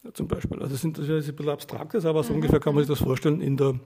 [0.05, 0.59] Ja, zum Beispiel.
[0.59, 2.37] Also das, sind, das ist ein bisschen abstraktes, aber so mhm.
[2.37, 3.79] ungefähr kann man sich das vorstellen in der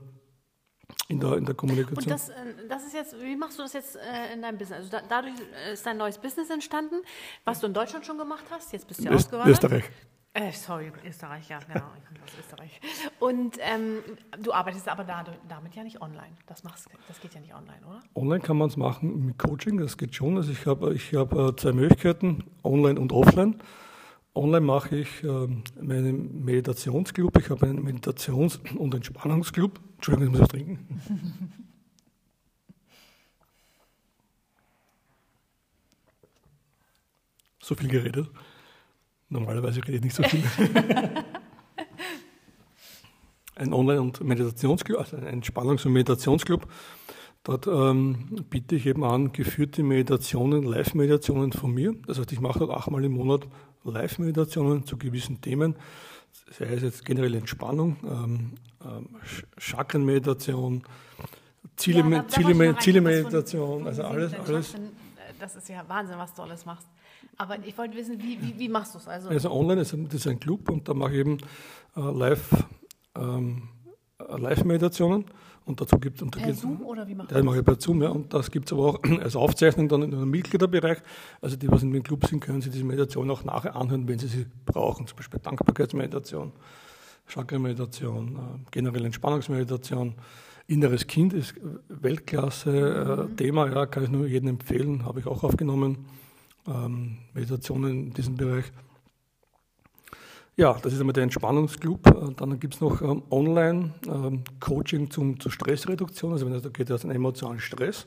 [1.11, 1.98] in der, in der Kommunikation.
[1.98, 2.34] Und das, äh,
[2.68, 4.78] das ist jetzt, wie machst du das jetzt äh, in deinem Business?
[4.78, 5.34] Also da, dadurch
[5.72, 6.96] ist dein neues Business entstanden,
[7.44, 8.72] was du in Deutschland schon gemacht hast.
[8.72, 9.56] Jetzt bist du ja Öst, ausgewandert.
[9.56, 9.84] Österreich.
[10.32, 11.86] Äh, sorry, Österreich, ja, genau.
[11.98, 12.80] Ich komme aus Österreich.
[13.18, 13.98] Und ähm,
[14.40, 16.30] du arbeitest aber da, damit ja nicht online.
[16.46, 18.00] Das, machst, das geht ja nicht online, oder?
[18.14, 20.36] Online kann man es machen mit Coaching, das geht schon.
[20.36, 23.61] Also ich habe ich hab, äh, zwei Möglichkeiten, online und offline.
[24.35, 25.49] Online mache ich äh,
[25.81, 27.37] meinen Meditationsclub.
[27.39, 29.81] Ich habe einen Meditations- und Entspannungsclub.
[29.97, 30.89] Entschuldigung, ich muss was trinken.
[37.61, 38.31] so viel geredet.
[39.28, 40.45] Normalerweise rede ich nicht so viel.
[43.57, 46.66] ein Online- und Meditationsclub, also ein Entspannungs- und Meditationsclub.
[47.43, 51.95] Dort ähm, biete ich eben an geführte Meditationen, Live-Meditationen von mir.
[52.07, 53.47] Das heißt, ich mache dort achtmal im Monat
[53.85, 55.76] Live-Meditationen zu gewissen Themen,
[56.51, 58.53] sei es jetzt generelle Entspannung, ähm,
[58.85, 59.09] ähm,
[59.59, 60.83] Chakrenmeditation,
[61.76, 62.74] Ziele, ja, Ziele,
[63.85, 64.74] also alles, alles.
[65.39, 66.87] Das ist ja Wahnsinn, was du alles machst.
[67.39, 69.09] Aber ich wollte wissen, wie, wie, wie machst du es?
[69.09, 71.39] Also, also online ist, das ist ein Club und da mache ich eben
[71.97, 72.51] äh, live,
[73.16, 73.68] ähm,
[74.18, 75.24] Live-Meditationen.
[75.64, 76.30] Und dazu gibt es.
[76.30, 77.42] Per Zoom oder wie macht das?
[77.42, 78.08] mache ich per Zoom, ja.
[78.08, 80.98] Und das gibt es aber auch als Aufzeichnung dann in einem Mitgliederbereich.
[81.40, 84.18] Also die, was in den Club sind, können sich diese Meditation auch nachher anhören, wenn
[84.18, 85.06] sie sie brauchen.
[85.06, 86.52] Zum Beispiel Dankbarkeitsmeditation,
[87.28, 90.14] Chakra-Meditation, äh, generelle Entspannungsmeditation.
[90.66, 91.54] Inneres Kind ist
[91.88, 93.74] Weltklasse-Thema, äh, mhm.
[93.74, 96.06] ja, kann ich nur jedem empfehlen, habe ich auch aufgenommen.
[96.66, 98.66] Ähm, Meditationen in diesem Bereich.
[100.61, 102.06] Ja, das ist einmal der Entspannungsclub.
[102.06, 106.32] Äh, dann gibt es noch ähm, Online-Coaching ähm, zum, zur Stressreduktion.
[106.32, 108.06] Also wenn es geht aus einem emotionalen Stress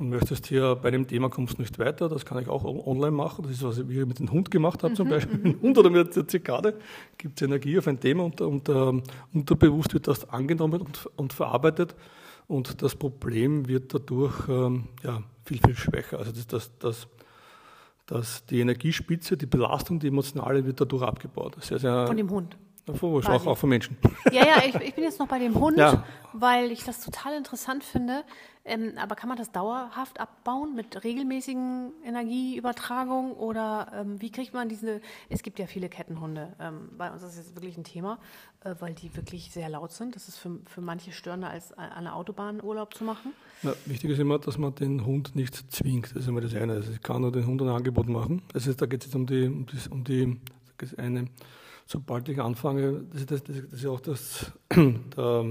[0.00, 3.12] und möchtest hier bei dem Thema kommst du nicht weiter, das kann ich auch online
[3.12, 3.44] machen.
[3.44, 5.78] Das ist, was ich mit dem Hund gemacht habe, zum mhm, Beispiel mit dem Hund
[5.78, 6.74] oder mit der Zikade.
[7.16, 9.00] Gibt es Energie auf ein Thema und, und uh,
[9.32, 11.94] unterbewusst wird das angenommen und, und, verarbeitet
[12.48, 16.18] und das Problem wird dadurch ähm, ja, viel, viel schwächer.
[16.18, 17.06] Also das, das, das
[18.06, 21.56] dass die Energiespitze, die Belastung, die emotionale wird dadurch abgebaut.
[21.60, 22.56] Sehr, sehr, Von dem Hund?
[22.86, 23.28] Quasi.
[23.28, 23.96] Auch, auch von Menschen.
[24.30, 26.04] Ja, ja, ich, ich, bin jetzt noch bei dem Hund, ja.
[26.34, 28.24] weil ich das total interessant finde.
[28.66, 34.70] Ähm, aber kann man das dauerhaft abbauen mit regelmäßigen Energieübertragungen oder ähm, wie kriegt man
[34.70, 35.02] diese?
[35.28, 36.54] Es gibt ja viele Kettenhunde.
[36.58, 38.18] Ähm, bei uns ist das wirklich ein Thema,
[38.64, 40.16] äh, weil die wirklich sehr laut sind.
[40.16, 43.32] Das ist für, für manche störender als an der Autobahn Urlaub zu machen.
[43.62, 46.10] Na, wichtig ist immer, dass man den Hund nicht zwingt.
[46.10, 46.74] Das ist immer das eine.
[46.74, 48.42] Also ich kann nur den Hund ein Angebot machen.
[48.52, 50.38] Das heißt, da geht es jetzt um die, um die, um die
[50.96, 51.28] eine
[51.86, 54.52] sobald ich anfange, das, das, das, das ist ja auch das,
[55.16, 55.44] da,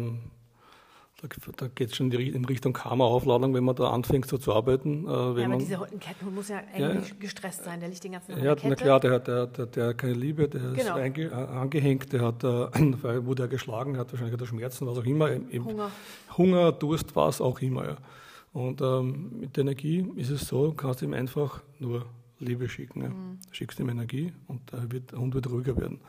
[1.57, 5.05] da geht es schon in Richtung Karma-Aufladung, wenn man da anfängt so zu arbeiten.
[5.05, 8.13] Äh, ja, aber man, dieser Kettenhund muss ja eigentlich ja, gestresst sein, der liegt den
[8.13, 10.97] ganzen Tag Ja, na klar, der, der, der, der hat keine Liebe, der genau.
[10.97, 12.47] ist äh, angehängt, der hat, äh,
[13.25, 15.31] wurde er geschlagen, hat wahrscheinlich hat er Schmerzen, was auch immer.
[15.31, 15.91] Im, Hunger.
[16.37, 17.85] Hunger, Durst, was auch immer.
[17.85, 17.97] Ja.
[18.51, 22.05] Und ähm, mit der Energie ist es so, kannst du ihm einfach nur
[22.43, 23.01] Liebe schicken.
[23.01, 23.09] Ja.
[23.09, 23.39] Mhm.
[23.51, 25.99] Schickst ihm Energie und der, wird, der Hund wird ruhiger werden.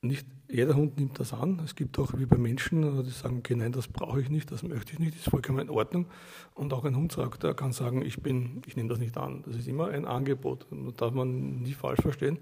[0.00, 1.60] Nicht jeder Hund nimmt das an.
[1.64, 4.62] Es gibt auch wie bei Menschen, die sagen, okay, nein, das brauche ich nicht, das
[4.62, 6.06] möchte ich nicht, das ist vollkommen in Ordnung.
[6.54, 9.42] Und auch ein Hund sagt, er kann sagen, ich bin, ich nehme das nicht an.
[9.46, 10.66] Das ist immer ein Angebot.
[10.70, 12.38] Das darf man nie falsch verstehen.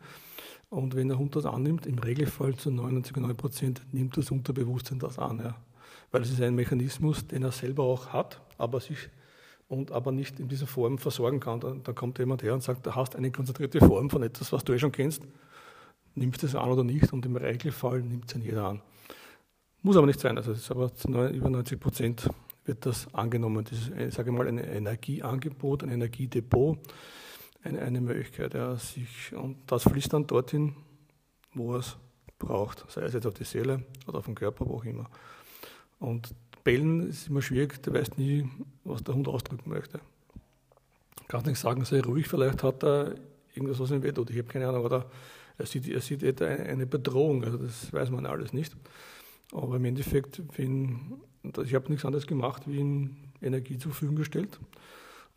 [0.69, 5.19] Und wenn der Hund das annimmt, im Regelfall zu 99,9 Prozent nimmt das Unterbewusstsein das
[5.19, 5.39] an.
[5.39, 5.55] Ja.
[6.11, 9.09] Weil es ist ein Mechanismus, den er selber auch hat, aber sich
[9.73, 11.61] und aber nicht in dieser Form versorgen kann.
[11.61, 14.65] Dann, dann kommt jemand her und sagt, du hast eine konzentrierte Form von etwas, was
[14.65, 15.23] du eh schon kennst,
[16.15, 18.83] nimmst es an oder nicht und im Regelfall nimmt es jeder an.
[19.81, 20.91] Muss aber nicht sein, also ist aber
[21.31, 22.29] über 90 Prozent
[22.67, 23.65] wird das angenommen.
[23.65, 26.79] Das ist, ich sage mal, ein Energieangebot, ein Energiedepot,
[27.65, 30.77] eine, eine Möglichkeit, ja, sich, und das fließt dann dorthin,
[31.55, 31.97] wo es
[32.39, 35.09] braucht, sei es jetzt auf die Seele oder auf den Körper, wo auch immer.
[35.99, 36.35] Und
[36.65, 38.49] Bellen ist immer schwierig, du weißt nie,
[38.85, 40.01] was der Hund ausdrücken möchte.
[41.29, 43.15] Kannst nicht sagen, sei ruhig, vielleicht hat er
[43.55, 44.31] irgendwas, was ihm wehtut.
[44.31, 45.11] Ich habe keine Ahnung, oder
[45.59, 48.77] er sieht, er sieht eine Bedrohung, also das weiß man alles nicht.
[49.53, 54.59] Aber im Endeffekt, wenn, ich habe nichts anderes gemacht, wie ihm Energie zur Verfügung gestellt.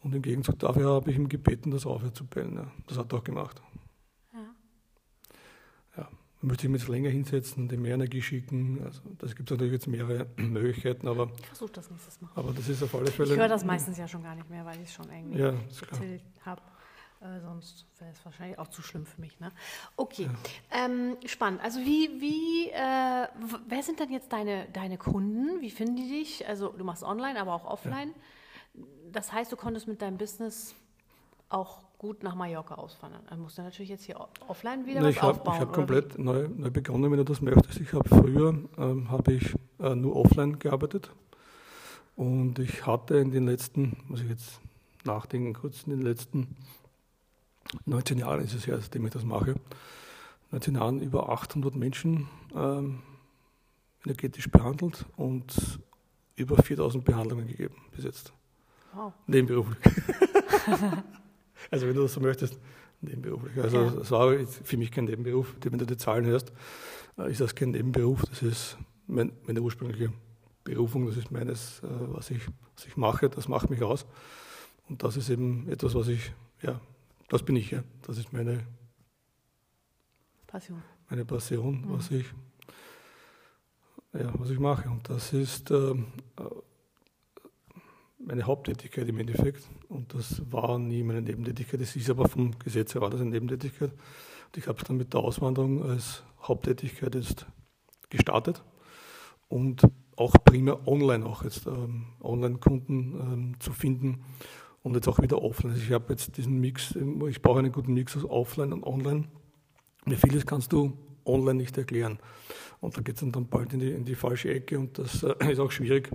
[0.02, 2.68] Und im Gegenzug dafür habe ich ihm gebeten, das aufhört zu bellen.
[2.88, 3.62] Das hat er auch gemacht.
[6.46, 8.80] Man möchte sich jetzt länger hinsetzen und mehr Energie schicken.
[8.86, 11.32] Also das gibt es natürlich jetzt mehrere Möglichkeiten, aber.
[11.40, 12.30] Ich versuche das nächstes Mal.
[12.36, 13.34] Aber das ist auf alle Fälle.
[13.34, 15.56] Ich höre das meistens ja schon gar nicht mehr, weil ich es schon irgendwie ja,
[15.80, 16.62] getilgt habe.
[17.20, 19.40] Äh, sonst wäre es wahrscheinlich auch zu schlimm für mich.
[19.40, 19.52] Ne?
[19.98, 20.30] Okay,
[20.72, 20.86] ja.
[20.86, 21.64] ähm, spannend.
[21.64, 23.28] Also wie, wie äh,
[23.68, 25.62] wer sind denn jetzt deine, deine Kunden?
[25.62, 26.48] Wie finden die dich?
[26.48, 28.10] Also du machst online, aber auch offline.
[28.76, 28.84] Ja.
[29.14, 30.76] Das heißt, du konntest mit deinem Business
[31.56, 33.22] auch gut nach Mallorca auswandern.
[33.30, 35.56] Dann musst du natürlich jetzt hier offline wieder Na, was ich hab, aufbauen.
[35.56, 37.80] Ich habe komplett neu, neu, begonnen, wenn du das möchtest.
[37.80, 41.10] Ich habe früher ähm, habe ich äh, nur offline gearbeitet
[42.16, 44.60] und ich hatte in den letzten, muss ich jetzt
[45.06, 46.56] nachdenken, kurz in den letzten
[47.86, 49.56] 19 Jahren ist es her, seitdem ich das mache,
[50.52, 53.02] 19 Jahren über 800 Menschen ähm,
[54.06, 55.80] energetisch behandelt und
[56.36, 58.34] über 4000 Behandlungen gegeben bis jetzt.
[58.94, 59.14] Wow.
[59.28, 59.80] Nebenberuflich.
[61.72, 62.60] Also wenn du das so möchtest,
[63.02, 63.58] nebenberuflich.
[63.58, 63.92] Also ja.
[63.92, 65.56] das war für mich kein Nebenberuf.
[65.62, 66.52] Wenn du die Zahlen hörst,
[67.18, 68.24] äh, ist das kein Nebenberuf.
[68.24, 70.12] Das ist mein, meine ursprüngliche
[70.64, 71.06] Berufung.
[71.08, 72.42] Das ist meines, äh, was ich,
[72.76, 73.30] was ich mache.
[73.30, 74.06] Das macht mich aus.
[74.88, 76.80] Und das ist eben etwas, was ich, ja,
[77.30, 77.84] das bin ich ja.
[78.04, 78.66] Das ist meine
[80.48, 80.82] Passion.
[81.10, 81.94] Meine Passion, mhm.
[81.94, 82.26] was ich,
[84.14, 84.90] ja, was ich mache.
[84.90, 86.08] Und das ist ähm,
[86.40, 86.44] äh,
[88.26, 89.68] meine Haupttätigkeit im Endeffekt.
[89.88, 91.82] Und das war nie meine Nebentätigkeit.
[91.82, 93.92] Das ist aber vom Gesetz her war das eine Nebentätigkeit.
[93.92, 97.46] Und ich habe es dann mit der Auswanderung als Haupttätigkeit jetzt
[98.10, 98.64] gestartet
[99.48, 99.82] und
[100.16, 104.24] auch primär online auch jetzt ähm, Online-Kunden ähm, zu finden
[104.82, 105.72] und jetzt auch wieder offline.
[105.74, 106.96] Also ich habe jetzt diesen Mix,
[107.28, 109.26] ich brauche einen guten Mix aus Offline und Online.
[110.06, 112.20] Wie vieles kannst du online nicht erklären.
[112.86, 115.52] Und da geht es dann bald in die, in die falsche Ecke und das äh,
[115.52, 116.10] ist auch schwierig.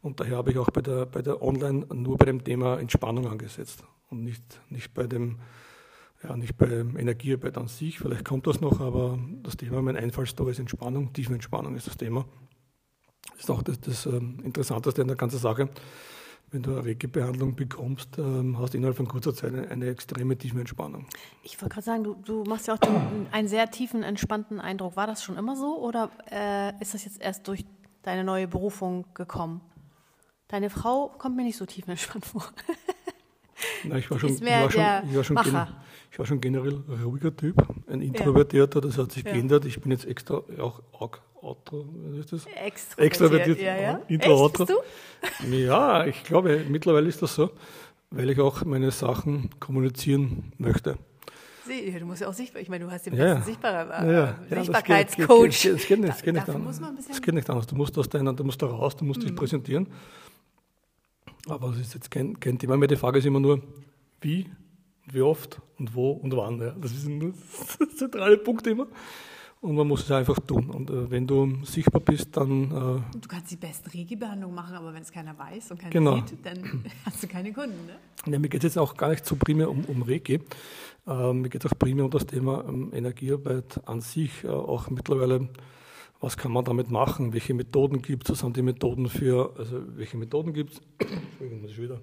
[0.00, 3.26] Und daher habe ich auch bei der, bei der Online nur bei dem Thema Entspannung
[3.28, 5.38] angesetzt und nicht, nicht bei dem
[6.22, 10.48] ja, nicht bei Energiearbeit an sich, vielleicht kommt das noch, aber das Thema, mein Einfallstor
[10.50, 12.24] ist Entspannung, Tiefenentspannung ist das Thema.
[13.32, 15.68] Das ist auch das, das ähm, Interessanteste an der ganzen Sache
[16.52, 20.36] wenn du eine Reiki-Behandlung bekommst, ähm, hast du innerhalb von kurzer Zeit eine, eine extreme
[20.36, 21.06] tiefe Entspannung.
[21.42, 24.94] Ich wollte gerade sagen, du, du, machst ja auch den, einen sehr tiefen, entspannten Eindruck.
[24.94, 27.64] War das schon immer so oder äh, ist das jetzt erst durch
[28.02, 29.62] deine neue Berufung gekommen?
[30.48, 32.44] Deine Frau kommt mir nicht so tief entspannt vor.
[33.84, 35.66] Nein, ich war schon, ich war schon, ich war schon, gen,
[36.12, 37.56] ich war schon generell ein ruhiger Typ,
[37.88, 39.32] ein Introvertierter, das hat sich ja.
[39.32, 39.64] geändert.
[39.64, 40.82] Ich bin jetzt extra auch,
[41.40, 42.46] Outro, was ist das?
[42.46, 42.98] Extrovertiert.
[42.98, 43.60] Extrovertiert.
[43.62, 44.00] Ja, ja.
[44.08, 44.82] Intro, Echt, Outro.
[45.50, 47.50] Ja, ich glaube, mittlerweile ist das so,
[48.10, 50.98] weil ich auch meine Sachen kommunizieren möchte.
[51.66, 54.38] Du musst ja auch sichtbar, ich meine, du hast den ja, besten Sichtbar äh, ja,
[54.50, 55.46] Sichtbarkeitscoach.
[55.46, 56.80] Das geht, geht, geht, geht, nicht anders.
[57.08, 57.66] Das geht nicht anders.
[57.66, 59.28] Du musst, aus deiner, du musst da raus, du musst mhm.
[59.28, 59.88] dich präsentieren.
[61.48, 62.88] Aber es ist jetzt kein, kein Thema mehr.
[62.88, 63.62] Die Frage ist immer nur,
[64.20, 64.50] wie,
[65.06, 66.60] wie oft und wo und wann.
[66.60, 66.74] Ja.
[66.80, 67.34] Das ist ein
[67.96, 68.86] zentrale Punkt immer.
[69.62, 70.70] Und man muss es einfach tun.
[70.70, 72.64] Und äh, wenn du sichtbar bist, dann.
[72.64, 76.16] Äh, du kannst die beste Reiki-Behandlung machen, aber wenn es keiner weiß und keiner genau.
[76.26, 77.86] sieht, dann hast du keine Kunden.
[77.86, 78.32] Ne?
[78.32, 80.40] Ja, mir geht es jetzt auch gar nicht so primär um, um Reiki.
[81.06, 84.42] Äh, mir geht es auch primär um das Thema ähm, Energiearbeit an sich.
[84.42, 85.48] Äh, auch mittlerweile,
[86.20, 87.32] was kann man damit machen?
[87.32, 88.30] Welche Methoden gibt es?
[88.32, 89.54] Was sind die Methoden für.
[89.56, 90.80] Also, welche Methoden gibt es?
[90.98, 92.00] Entschuldigung, muss ich wieder.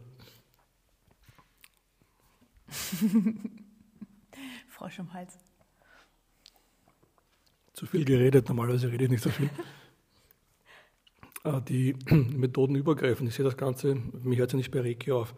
[4.69, 5.37] Frosch im Hals
[7.79, 9.49] zu viel geredet, normalerweise rede ich nicht so viel.
[11.45, 13.25] Äh, die Methoden übergreifen.
[13.25, 15.33] Ich sehe das Ganze, mich hört es ja nicht bei Reiki auf.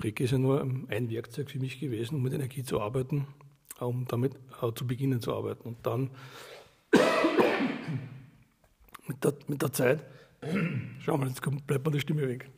[0.00, 3.28] Reiki ist ja nur ein Werkzeug für mich gewesen, um mit Energie zu arbeiten,
[3.78, 4.32] um damit
[4.74, 5.68] zu beginnen zu arbeiten.
[5.68, 6.10] Und dann
[9.06, 10.04] mit der, mit der Zeit,
[10.98, 12.50] schau mal, jetzt kommt, bleibt mir die Stimme weg.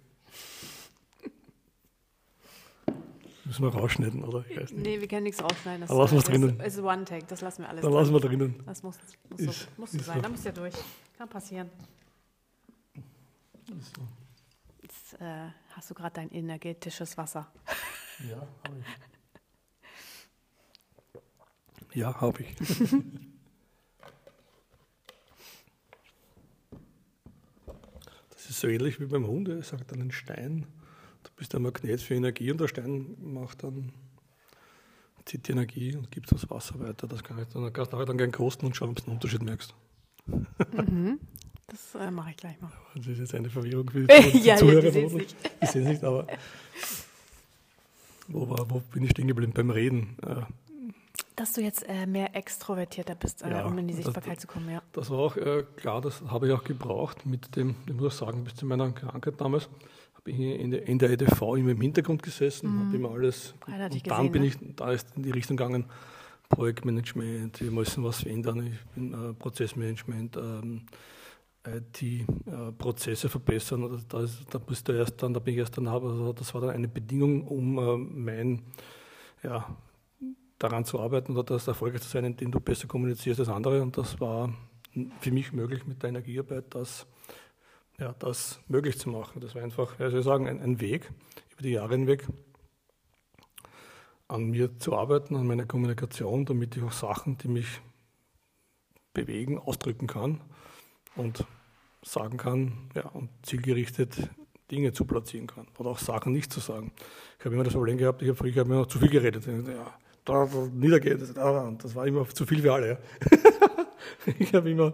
[3.47, 4.45] Müssen wir rausschneiden, oder?
[4.49, 4.83] Ich weiß nicht.
[4.85, 5.83] Nee, wir können nichts rausschneiden.
[5.83, 6.61] Das Dann lassen wir es drinnen.
[6.61, 8.01] Es ist One-Take, das lassen wir alles Dann drin.
[8.01, 8.61] lassen wir drinnen.
[8.67, 8.99] Das muss,
[9.31, 10.23] muss, ist, so, muss so sein, so.
[10.23, 10.75] da muss ja durch.
[11.17, 11.71] Kann passieren.
[13.69, 14.03] So.
[14.83, 17.47] Jetzt äh, hast du gerade dein energetisches Wasser.
[18.31, 18.87] Ja, habe ich.
[21.95, 22.57] Ja, habe ich.
[28.31, 30.67] das ist so ähnlich wie beim Hund, er sagt dann ein Stein
[31.37, 33.93] bist ein Magnet für Energie und der Stein macht dann,
[35.25, 37.07] zieht die Energie und gibt das Wasser weiter.
[37.07, 39.15] Das kann ich dann, kannst du nachher dann gerne kosten und schauen, ob du einen
[39.15, 39.75] Unterschied merkst.
[40.27, 41.21] Mhm.
[41.69, 42.71] Das äh, mache ich gleich mal.
[42.95, 44.85] Das ist jetzt eine Verwirrung für die ja, Zuhörer.
[44.85, 45.19] Ja,
[45.63, 46.25] ich sehe es nicht, aber
[48.29, 49.53] wo, war, wo bin ich stehen geblieben?
[49.53, 50.17] Beim Reden.
[50.23, 50.43] Äh,
[51.35, 54.47] dass du jetzt äh, mehr extrovertierter bist, äh, ja, um in die Sichtbarkeit das, zu
[54.47, 54.83] kommen, ja.
[54.93, 58.45] Das war auch äh, klar, das habe ich auch gebraucht mit dem, ich muss sagen,
[58.45, 59.69] bis zu meiner Krankheit damals
[60.27, 62.87] bin ich in der, in der EDV immer im Hintergrund gesessen, mhm.
[62.87, 63.55] habe immer alles.
[63.65, 64.49] und dann gesehen, bin ne?
[64.49, 65.87] ich, da ist in die Richtung gegangen,
[66.49, 70.83] Projektmanagement, wir müssen was verändern, ich bin äh, Prozessmanagement, ähm,
[71.65, 73.85] IT-Prozesse äh, verbessern.
[73.85, 76.53] Also da, ist, da bist du erst dann, da bin ich erst dann, also das
[76.55, 78.63] war dann eine Bedingung, um äh, mein,
[79.43, 79.77] ja,
[80.59, 83.83] daran zu arbeiten oder das erfolgreich zu sein, indem du besser kommunizierst als andere.
[83.83, 84.53] Und das war
[85.21, 87.07] für mich möglich mit der Energiearbeit, dass
[87.99, 89.41] ja, das möglich zu machen.
[89.41, 91.11] Das war einfach, ja, ich sagen, ein, ein Weg
[91.53, 92.27] über die Jahre hinweg,
[94.29, 97.81] an mir zu arbeiten, an meiner Kommunikation, damit ich auch Sachen, die mich
[99.15, 100.41] bewegen, ausdrücken kann
[101.15, 101.47] und
[102.03, 104.29] sagen kann ja, und zielgerichtet
[104.71, 106.93] Dinge zu platzieren kann oder auch Sachen nicht zu sagen.
[107.39, 109.47] Ich habe immer das Problem gehabt, ich habe früher immer zu viel geredet.
[109.47, 109.95] Ja,
[110.25, 112.89] da, da niedergeht, da, das war immer zu viel für alle.
[112.89, 112.99] Ja.
[114.39, 114.93] ich habe immer,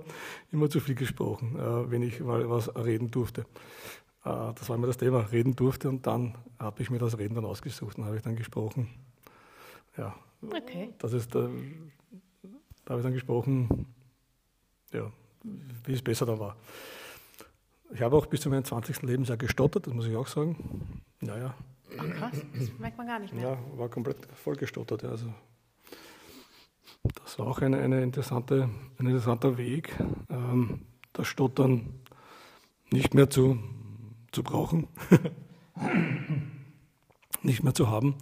[0.51, 3.43] immer zu viel gesprochen, äh, wenn ich mal was reden durfte.
[4.25, 7.35] Äh, das war immer das Thema, reden durfte und dann habe ich mir das Reden
[7.35, 8.89] dann ausgesucht und habe ich dann gesprochen.
[9.97, 10.91] Ja, okay.
[10.99, 11.49] das ist, äh,
[12.85, 13.87] da habe ich dann gesprochen,
[14.93, 15.11] ja,
[15.85, 16.57] wie es besser da war.
[17.93, 19.03] Ich habe auch bis zu meinem 20.
[19.03, 21.03] Lebensjahr gestottert, das muss ich auch sagen.
[21.21, 21.55] Naja.
[21.99, 23.51] Ach krass, das merkt man gar nicht mehr.
[23.51, 25.05] Ja, war komplett voll gestottert.
[25.05, 25.27] Also
[27.03, 29.95] das war auch eine, eine interessante, ein interessanter Weg,
[30.31, 30.83] ähm,
[31.13, 32.01] das Stottern
[32.91, 33.59] nicht mehr zu,
[34.33, 34.89] zu brauchen,
[37.43, 38.17] nicht mehr zu haben.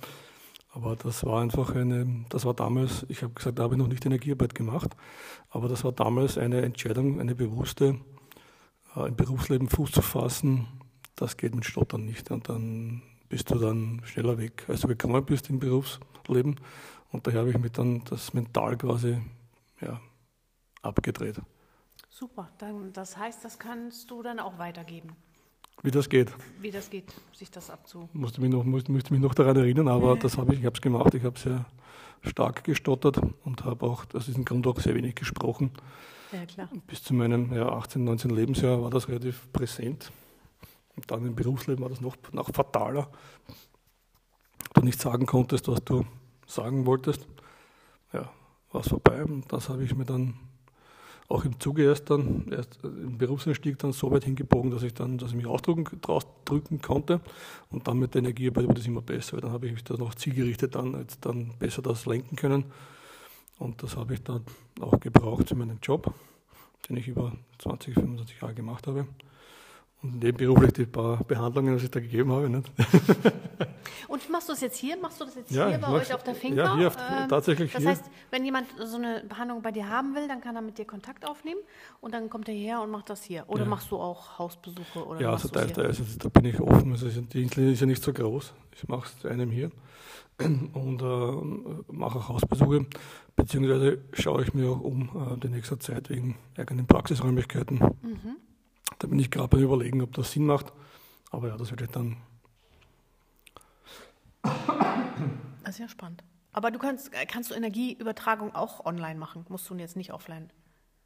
[0.72, 3.88] Aber das war einfach eine, das war damals, ich habe gesagt, da habe ich noch
[3.88, 4.96] nicht Energiearbeit gemacht,
[5.50, 7.98] aber das war damals eine Entscheidung, eine bewusste,
[8.96, 10.68] äh, im Berufsleben Fuß zu fassen,
[11.16, 12.30] das geht mit Stottern nicht.
[12.30, 16.56] Und dann bist du dann schneller weg, als du gekommen bist im Berufsleben.
[17.12, 19.20] Und daher habe ich mir dann das mental quasi
[19.80, 20.00] ja,
[20.82, 21.40] abgedreht.
[22.08, 25.16] Super, dann, das heißt, das kannst du dann auch weitergeben.
[25.82, 26.30] Wie das geht.
[26.60, 28.08] Wie das geht, sich das abzu.
[28.12, 30.74] Musste mich noch, musste, musste mich noch daran erinnern, aber das habe ich, ich habe
[30.74, 31.14] es gemacht.
[31.14, 31.64] Ich habe sehr
[32.22, 35.70] stark gestottert und habe auch aus diesem Grund auch sehr wenig gesprochen.
[36.32, 36.68] Ja, klar.
[36.86, 40.12] Bis zu meinem ja, 18, 19 Lebensjahr war das relativ präsent.
[40.96, 43.08] Und dann im Berufsleben war das noch, noch fataler.
[44.74, 46.04] Du nicht sagen konntest, was du
[46.50, 47.26] sagen wolltest.
[48.12, 48.30] Ja,
[48.72, 49.24] war es vorbei.
[49.24, 50.34] Und das habe ich mir dann
[51.28, 55.16] auch im Zuge erst dann, erst im Berufseinstieg dann so weit hingebogen, dass ich dann,
[55.16, 55.84] dass ich mich ausdrücken
[56.44, 57.20] drücken konnte.
[57.70, 59.34] Und dann mit der Energiearbeit wurde das immer besser.
[59.34, 62.64] Weil dann habe ich mich dann noch zielgerichtet dann, jetzt dann besser das lenken können.
[63.58, 64.44] Und das habe ich dann
[64.80, 66.12] auch gebraucht für meinen Job,
[66.88, 69.06] den ich über 20, 25 Jahre gemacht habe.
[70.02, 72.48] Und nebenberuflich die paar Behandlungen, was ich da gegeben habe.
[72.48, 72.70] Nicht?
[74.08, 74.96] Und machst du das jetzt hier?
[74.96, 76.64] Machst du das jetzt Ja, hier bei euch auf der Finca?
[76.64, 76.96] ja, hier auf-
[77.28, 77.90] tatsächlich Das hier.
[77.90, 80.84] heißt, wenn jemand so eine Behandlung bei dir haben will, dann kann er mit dir
[80.84, 81.60] Kontakt aufnehmen
[82.00, 83.44] und dann kommt er hierher und macht das hier.
[83.46, 83.68] Oder Ja.
[83.68, 85.06] machst du auch Hausbesuche?
[85.06, 86.00] Oder Ja, also teils, teils.
[86.00, 86.90] Also da bin ich offen.
[86.92, 88.52] Also die Insel ist ja nicht so groß.
[88.74, 89.70] Ich mache es zu einem hier
[90.40, 92.86] und äh, mache auch Hausbesuche.
[93.36, 95.02] Beziehungsweise schaue ich mir auch um
[95.34, 97.76] äh, die nächste Zeit wegen eigenen Praxisräumlichkeiten.
[98.02, 98.36] Mhm.
[98.98, 100.72] Da bin ich gerade beim Überlegen, ob das Sinn macht.
[101.30, 102.16] Aber ja, das werde ich dann.
[105.62, 106.22] Das ist ja spannend.
[106.52, 109.46] Aber du kannst, kannst du Energieübertragung auch online machen?
[109.48, 110.50] Musst du jetzt nicht offline?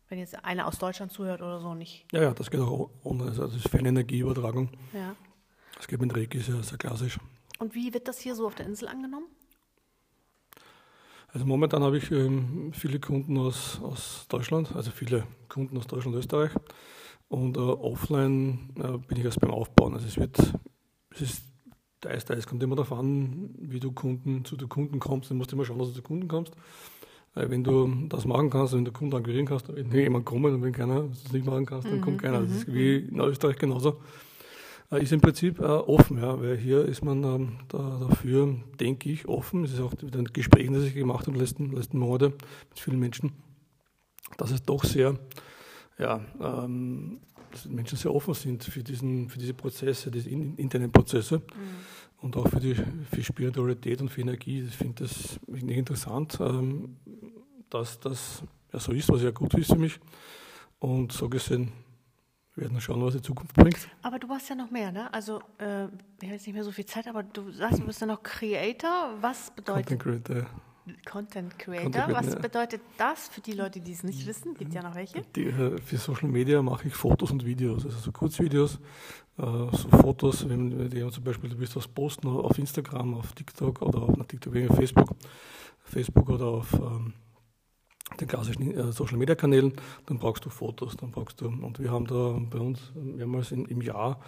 [0.09, 2.07] Wenn jetzt einer aus Deutschland zuhört oder so, nicht.
[2.12, 3.24] Ja, ja, das geht auch ohne.
[3.24, 4.70] Also das ist Fernenergieübertragung.
[4.93, 5.14] Ja.
[5.76, 7.18] Das geht mit Reiki, ist ja sehr klassisch.
[7.59, 9.26] Und wie wird das hier so auf der Insel angenommen?
[11.28, 16.14] Also momentan habe ich ähm, viele Kunden aus, aus Deutschland, also viele Kunden aus Deutschland
[16.14, 16.53] und Österreich.
[17.35, 19.95] Und äh, offline äh, bin ich erst beim Aufbauen.
[19.95, 20.39] Also es wird,
[21.11, 21.43] es ist
[22.01, 25.30] teils, teils kommt immer darauf an, wie du Kunden zu den Kunden kommst.
[25.30, 26.53] Du musst immer schauen, dass du zu Kunden kommst.
[27.35, 30.55] Äh, wenn du das machen kannst, wenn du Kunden akquirieren kannst, dann wird jemand kommen
[30.55, 32.41] und wenn keiner das nicht machen kannst, dann kommt keiner.
[32.41, 34.01] Das ist wie in Österreich genauso.
[34.93, 39.11] Äh, ist im Prinzip äh, offen, ja, weil hier ist man ähm, da, dafür, denke
[39.11, 39.64] ich, offen.
[39.64, 42.35] Es ist auch mit den Gesprächen, die ich gemacht habe in den letzten, letzten Monaten
[42.68, 43.32] mit vielen Menschen,
[44.37, 45.18] dass es doch sehr,
[45.99, 47.20] ja, ähm,
[47.51, 51.42] dass die Menschen sehr offen sind für, diesen, für diese Prozesse, diese in, internen Prozesse
[52.20, 54.62] und auch für die für Spiritualität und für Energie.
[54.62, 56.97] Ich finde das nicht interessant, ähm,
[57.70, 58.42] dass das
[58.72, 60.01] ja so ist, was ja gut ist für mich.
[60.80, 61.72] Und so gesehen
[62.55, 63.88] wir werden schauen, was die Zukunft bringt.
[64.03, 65.12] Aber du machst ja noch mehr, ne?
[65.12, 65.90] Also, äh, wir haben
[66.20, 69.16] jetzt nicht mehr so viel Zeit, aber du sagst, du bist ja noch Creator.
[69.20, 70.47] Was bedeutet Content Creator.
[71.05, 71.91] Content Creator?
[71.91, 74.55] Content Was bedeutet das für die Leute, die es nicht wissen?
[74.55, 75.22] Gibt ja noch welche.
[75.35, 78.78] Die, äh, für Social Media mache ich Fotos und Videos, also so Kurzvideos,
[79.39, 83.80] äh, so Fotos, wenn, jemand zum Beispiel, du willst was posten auf Instagram, auf TikTok
[83.82, 85.11] oder auf na, TikTok, Facebook,
[85.85, 87.14] Facebook oder auf ähm,
[88.20, 89.72] den klassischen äh, Social Media Kanälen,
[90.07, 93.80] dann brauchst du Fotos, dann brauchst du, und wir haben da bei uns mehrmals im
[93.80, 94.20] Jahr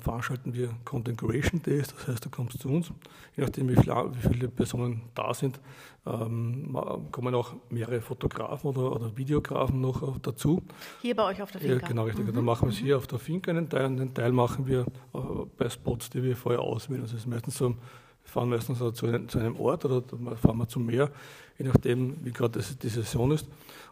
[0.00, 2.92] veranstalten wir Content Creation Days, das heißt, du kommst zu uns,
[3.36, 5.60] je nachdem wie, viel, wie viele Personen da sind,
[6.06, 6.76] ähm,
[7.10, 10.62] kommen auch mehrere Fotografen oder, oder Videografen noch äh, dazu.
[11.02, 11.88] Hier bei euch auf der Ja, Finca.
[11.88, 12.28] genau, richtig.
[12.28, 14.66] Und dann machen wir es hier auf der Finca einen Teil und einen Teil machen
[14.66, 14.80] wir
[15.14, 15.18] äh,
[15.56, 17.02] bei Spots, die wir vorher auswählen.
[17.02, 17.76] Also es ist meistens so, wir
[18.24, 20.02] fahren meistens zu, einem, Ort oder
[20.36, 21.10] fahren wir zum Meer,
[21.58, 23.48] je nachdem, wie gerade die Saison ist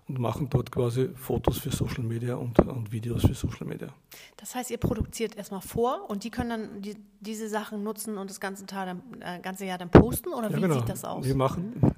[0.08, 3.88] und machen dort quasi Fotos für Social Media und, und Videos für Social Media.
[4.36, 8.28] Das heißt, ihr produziert erstmal vor und die können dann die, diese Sachen nutzen und
[8.28, 10.34] das ganze, Tag, äh, ganze Jahr dann posten?
[10.34, 11.22] Oder wie sieht das aus?
[11.22, 11.26] genau.
[11.26, 11.94] Wir machen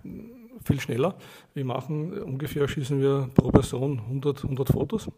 [0.64, 1.16] viel schneller.
[1.54, 5.08] Wir machen ungefähr, schießen wir pro Person 100, 100 Fotos.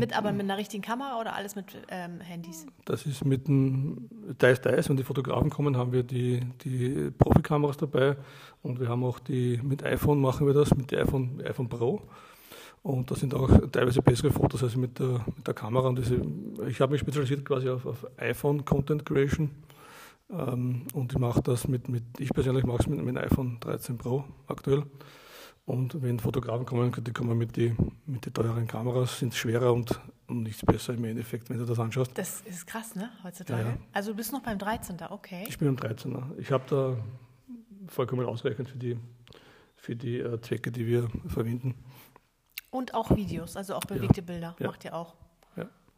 [0.00, 2.66] Mit, aber mit einer richtigen Kamera oder alles mit ähm, Handys?
[2.84, 4.88] Das ist mit dem Teils, Teils.
[4.88, 8.16] Wenn die Fotografen kommen, haben wir die, die Profikameras dabei
[8.62, 12.02] und wir haben auch die, mit iPhone machen wir das, mit dem iPhone, iPhone Pro.
[12.82, 15.88] Und das sind auch teilweise bessere Fotos als mit der, mit der Kamera.
[15.88, 16.20] Und diese,
[16.68, 19.50] ich habe mich spezialisiert quasi auf, auf iPhone Content Creation.
[20.30, 23.58] Ähm, und ich mache das mit, mit ich persönlich mache es mit, mit dem iPhone
[23.60, 24.82] 13 Pro aktuell.
[25.66, 29.98] Und wenn Fotografen kommen, die kommen mit den mit die teuren Kameras, sind schwerer und,
[30.26, 32.10] und nichts besser im Endeffekt, wenn du das anschaust.
[32.18, 33.62] Das ist krass, ne, heutzutage?
[33.62, 33.76] Ja, ja.
[33.92, 34.96] Also du bist noch beim 13.
[35.08, 35.44] Okay.
[35.48, 36.36] Ich bin am 13er.
[36.38, 36.96] Ich habe da
[37.88, 38.98] vollkommen ausreichend für die,
[39.76, 41.74] für die äh, Zwecke, die wir verwenden.
[42.70, 44.66] Und auch Videos, also auch bewegte Bilder Ja.
[44.66, 45.14] macht ihr auch.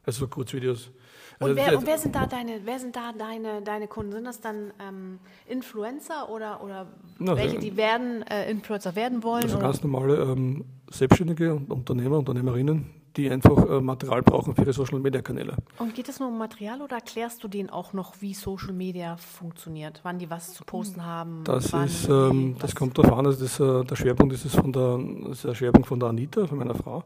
[0.07, 0.91] Also so Kurzvideos.
[1.39, 4.13] Und, Also wer, das- und wer sind da deine, wer sind da deine, deine Kunden?
[4.13, 6.87] Sind das dann ähm, Influencer oder, oder
[7.19, 9.43] Na, welche, die werden äh, Influencer werden wollen?
[9.43, 12.87] also ganz normale ähm, Selbstständige und Unternehmer, Unternehmerinnen,
[13.17, 15.57] die einfach äh, Material brauchen für ihre Social Media Kanäle.
[15.79, 19.17] Und geht es nur um Material oder erklärst du denen auch noch, wie Social Media
[19.17, 20.01] funktioniert?
[20.05, 21.43] Wann die was zu posten haben?
[21.45, 24.73] Das ist, ähm, das kommt darauf an, also das, äh, der Schwerpunkt ist es von
[24.73, 27.03] der, das ist der Schwerpunkt von der Anita, von meiner Frau.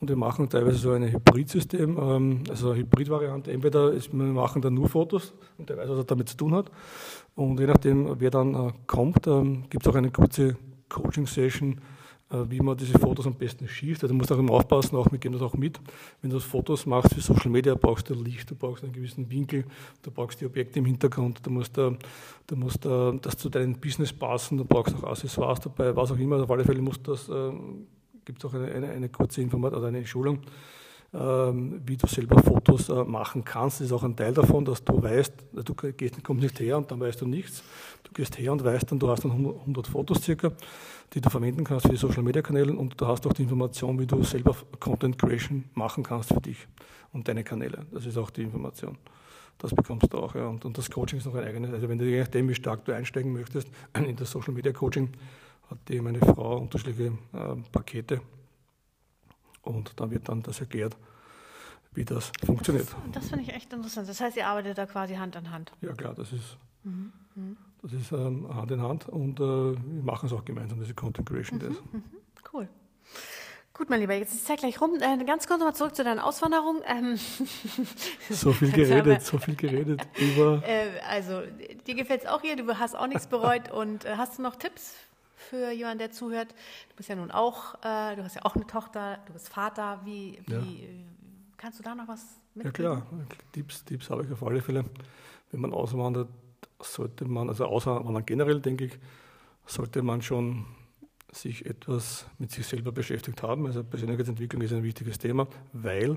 [0.00, 3.50] Und wir machen teilweise so ein Hybridsystem, ähm, also eine Hybridvariante.
[3.50, 6.70] Entweder wir machen dann nur Fotos und der weiß, was er damit zu tun hat.
[7.34, 10.56] Und je nachdem, wer dann äh, kommt, ähm, gibt es auch eine kurze
[10.88, 11.80] Coaching-Session,
[12.30, 14.04] äh, wie man diese Fotos am besten schießt.
[14.04, 15.80] Also du musst auch immer aufpassen, auch wir geben das auch mit.
[16.22, 19.64] Wenn du Fotos machst für Social Media, brauchst du Licht, du brauchst einen gewissen Winkel,
[20.02, 21.90] du brauchst die Objekte im Hintergrund, du musst, äh,
[22.46, 26.40] du musst das zu deinem Business passen, du brauchst auch Accessoires dabei, was auch immer.
[26.40, 27.50] Auf alle Fälle muss das, äh,
[28.28, 30.40] gibt es auch eine, eine, eine kurze Information oder eine Schulung,
[31.14, 33.80] ähm, wie du selber Fotos äh, machen kannst.
[33.80, 35.32] Das ist auch ein Teil davon, dass du weißt,
[35.64, 37.62] du gehst, kommst nicht her und dann weißt du nichts.
[38.04, 40.52] Du gehst her und weißt dann, du hast dann 100 Fotos circa,
[41.14, 43.98] die du verwenden kannst für die Social Media Kanäle und du hast auch die Information,
[43.98, 46.68] wie du selber Content Creation machen kannst für dich
[47.14, 47.86] und deine Kanäle.
[47.92, 48.98] Das ist auch die Information.
[49.56, 50.34] Das bekommst du auch.
[50.34, 50.48] Ja.
[50.48, 51.72] Und, und das Coaching ist noch ein eigenes.
[51.72, 55.08] Also wenn du je nachdem, wie stark du einsteigen möchtest, in das Social Media Coaching,
[55.70, 58.20] hat die meine Frau unterschiedliche äh, Pakete
[59.62, 60.96] und da wird dann das erklärt,
[61.92, 62.88] wie das funktioniert.
[62.88, 64.08] Das, das finde ich echt interessant.
[64.08, 65.72] Das heißt, ihr arbeitet da quasi Hand in Hand.
[65.80, 67.12] Ja klar, das ist, mhm.
[67.82, 71.28] das ist ähm, Hand in Hand und äh, wir machen es auch gemeinsam, diese Content
[71.28, 71.76] Creation Days.
[71.92, 72.02] Mhm.
[72.52, 72.68] Cool.
[73.74, 74.96] Gut, mein Lieber, jetzt ist die Zeit gleich rum.
[74.96, 76.82] Äh, ganz kurz nochmal zurück zu deiner Auswanderung.
[76.84, 77.16] Ähm
[78.30, 80.62] so viel geredet, so viel geredet über.
[80.66, 81.42] Äh, also,
[81.86, 83.70] dir gefällt es auch hier, du hast auch nichts bereut.
[83.70, 84.94] und äh, hast du noch Tipps
[85.48, 86.52] für jemanden, der zuhört?
[86.90, 90.00] Du bist ja nun auch, äh, du hast ja auch eine Tochter, du bist Vater.
[90.04, 90.88] Wie, wie ja.
[91.56, 92.66] kannst du da noch was mitgeben?
[92.66, 93.06] Ja klar,
[93.52, 94.84] Tipps, Tipps habe ich auf alle Fälle.
[95.50, 96.28] Wenn man auswandert,
[96.80, 98.98] sollte man, also auswandern generell, denke ich,
[99.66, 100.66] sollte man schon
[101.32, 103.66] sich etwas mit sich selber beschäftigt haben.
[103.66, 106.16] Also Persönlichkeitsentwicklung ist ein wichtiges Thema, weil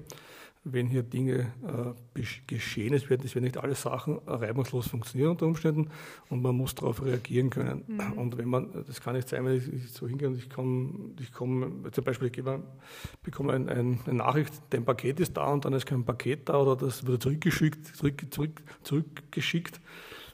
[0.63, 5.47] wenn hier Dinge äh, geschehen, es werden, es werden nicht alle Sachen reibungslos funktionieren unter
[5.47, 5.89] Umständen
[6.29, 7.83] und man muss darauf reagieren können.
[7.87, 8.13] Mhm.
[8.13, 11.13] Und wenn man, das kann nicht sein, wenn ich, ich so hingehe und ich komme,
[11.19, 12.61] ich komme, zum Beispiel, ich gebe,
[13.23, 16.59] bekomme ein, ein, eine Nachricht, dein Paket ist da und dann ist kein Paket da
[16.59, 19.81] oder das wird zurückgeschickt, zurück, zurück, zurückgeschickt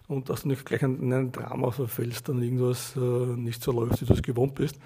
[0.09, 4.01] und dass du nicht gleich in ein Drama verfällst, dann irgendwas äh, nicht so läuft,
[4.01, 4.77] wie du es gewohnt bist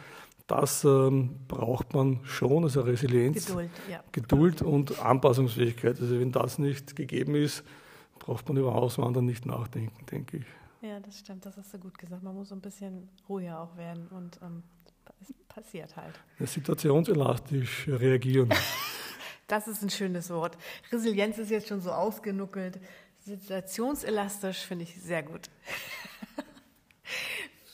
[0.52, 4.04] das ähm, braucht man schon, also Resilienz, Geduld, ja.
[4.12, 5.98] Geduld und Anpassungsfähigkeit.
[6.02, 7.64] Also wenn das nicht gegeben ist,
[8.20, 10.46] braucht man über Auswandern nicht nachdenken, denke ich.
[10.82, 12.22] Ja, das stimmt, das hast du gut gesagt.
[12.22, 14.64] Man muss ein bisschen ruhiger auch werden und ähm,
[15.22, 16.20] es passiert halt.
[16.38, 18.50] Ja, situationselastisch reagieren.
[19.48, 20.58] das ist ein schönes Wort.
[20.92, 22.78] Resilienz ist jetzt schon so ausgenuckelt.
[23.22, 25.50] Situationselastisch finde ich sehr gut.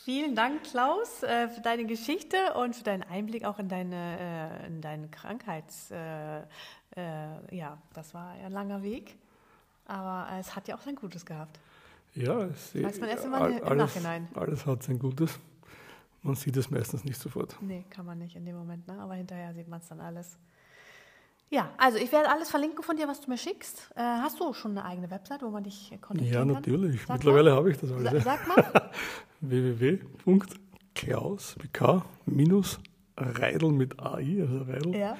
[0.07, 4.67] Vielen Dank, Klaus, äh, für deine Geschichte und für deinen Einblick auch in deine, äh,
[4.67, 5.91] in deine Krankheits.
[5.91, 6.43] Äh,
[7.51, 9.17] ja, das war ein langer Weg,
[9.85, 11.59] aber es hat ja auch sein Gutes gehabt.
[12.15, 14.29] Ja, es weiß man erst immer im alles, Nachhinein.
[14.33, 15.37] Alles hat sein Gutes.
[16.23, 17.57] Man sieht es meistens nicht sofort.
[17.59, 18.97] Nee, kann man nicht in dem Moment, ne?
[19.01, 20.37] aber hinterher sieht man es dann alles.
[21.49, 23.91] Ja, also ich werde alles verlinken von dir, was du mir schickst.
[23.97, 26.49] Äh, hast du schon eine eigene Website, wo man dich kontaktieren kann?
[26.49, 27.01] Ja, natürlich.
[27.05, 28.23] Sag Mittlerweile habe ich das alles.
[28.23, 28.91] Sag mal.
[29.41, 30.85] www.klaus,
[32.25, 32.79] minus
[33.17, 35.17] Reidel mit AI, also Reidel, ja.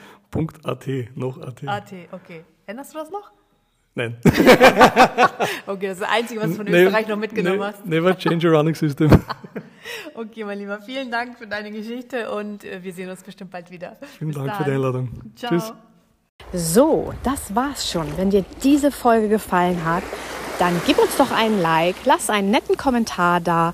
[0.63, 1.67] .at, noch AT.
[1.67, 2.43] AT, okay.
[2.65, 3.31] Änderst du das noch?
[3.95, 4.15] Nein.
[5.65, 7.83] okay, das ist das Einzige, was du von ne Österreich noch mitgenommen ne hast.
[7.85, 9.09] Never change a running system.
[10.13, 13.71] okay, mein Lieber, vielen Dank für deine Geschichte und äh, wir sehen uns bestimmt bald
[13.71, 13.97] wieder.
[14.19, 14.57] Vielen Bis Dank dann.
[14.57, 15.09] für die Einladung.
[15.35, 15.49] Ciao.
[15.49, 15.73] Tschüss.
[16.53, 18.05] So, das war's schon.
[18.17, 20.03] Wenn dir diese Folge gefallen hat,
[20.59, 23.73] dann gib uns doch einen Like, lass einen netten Kommentar da,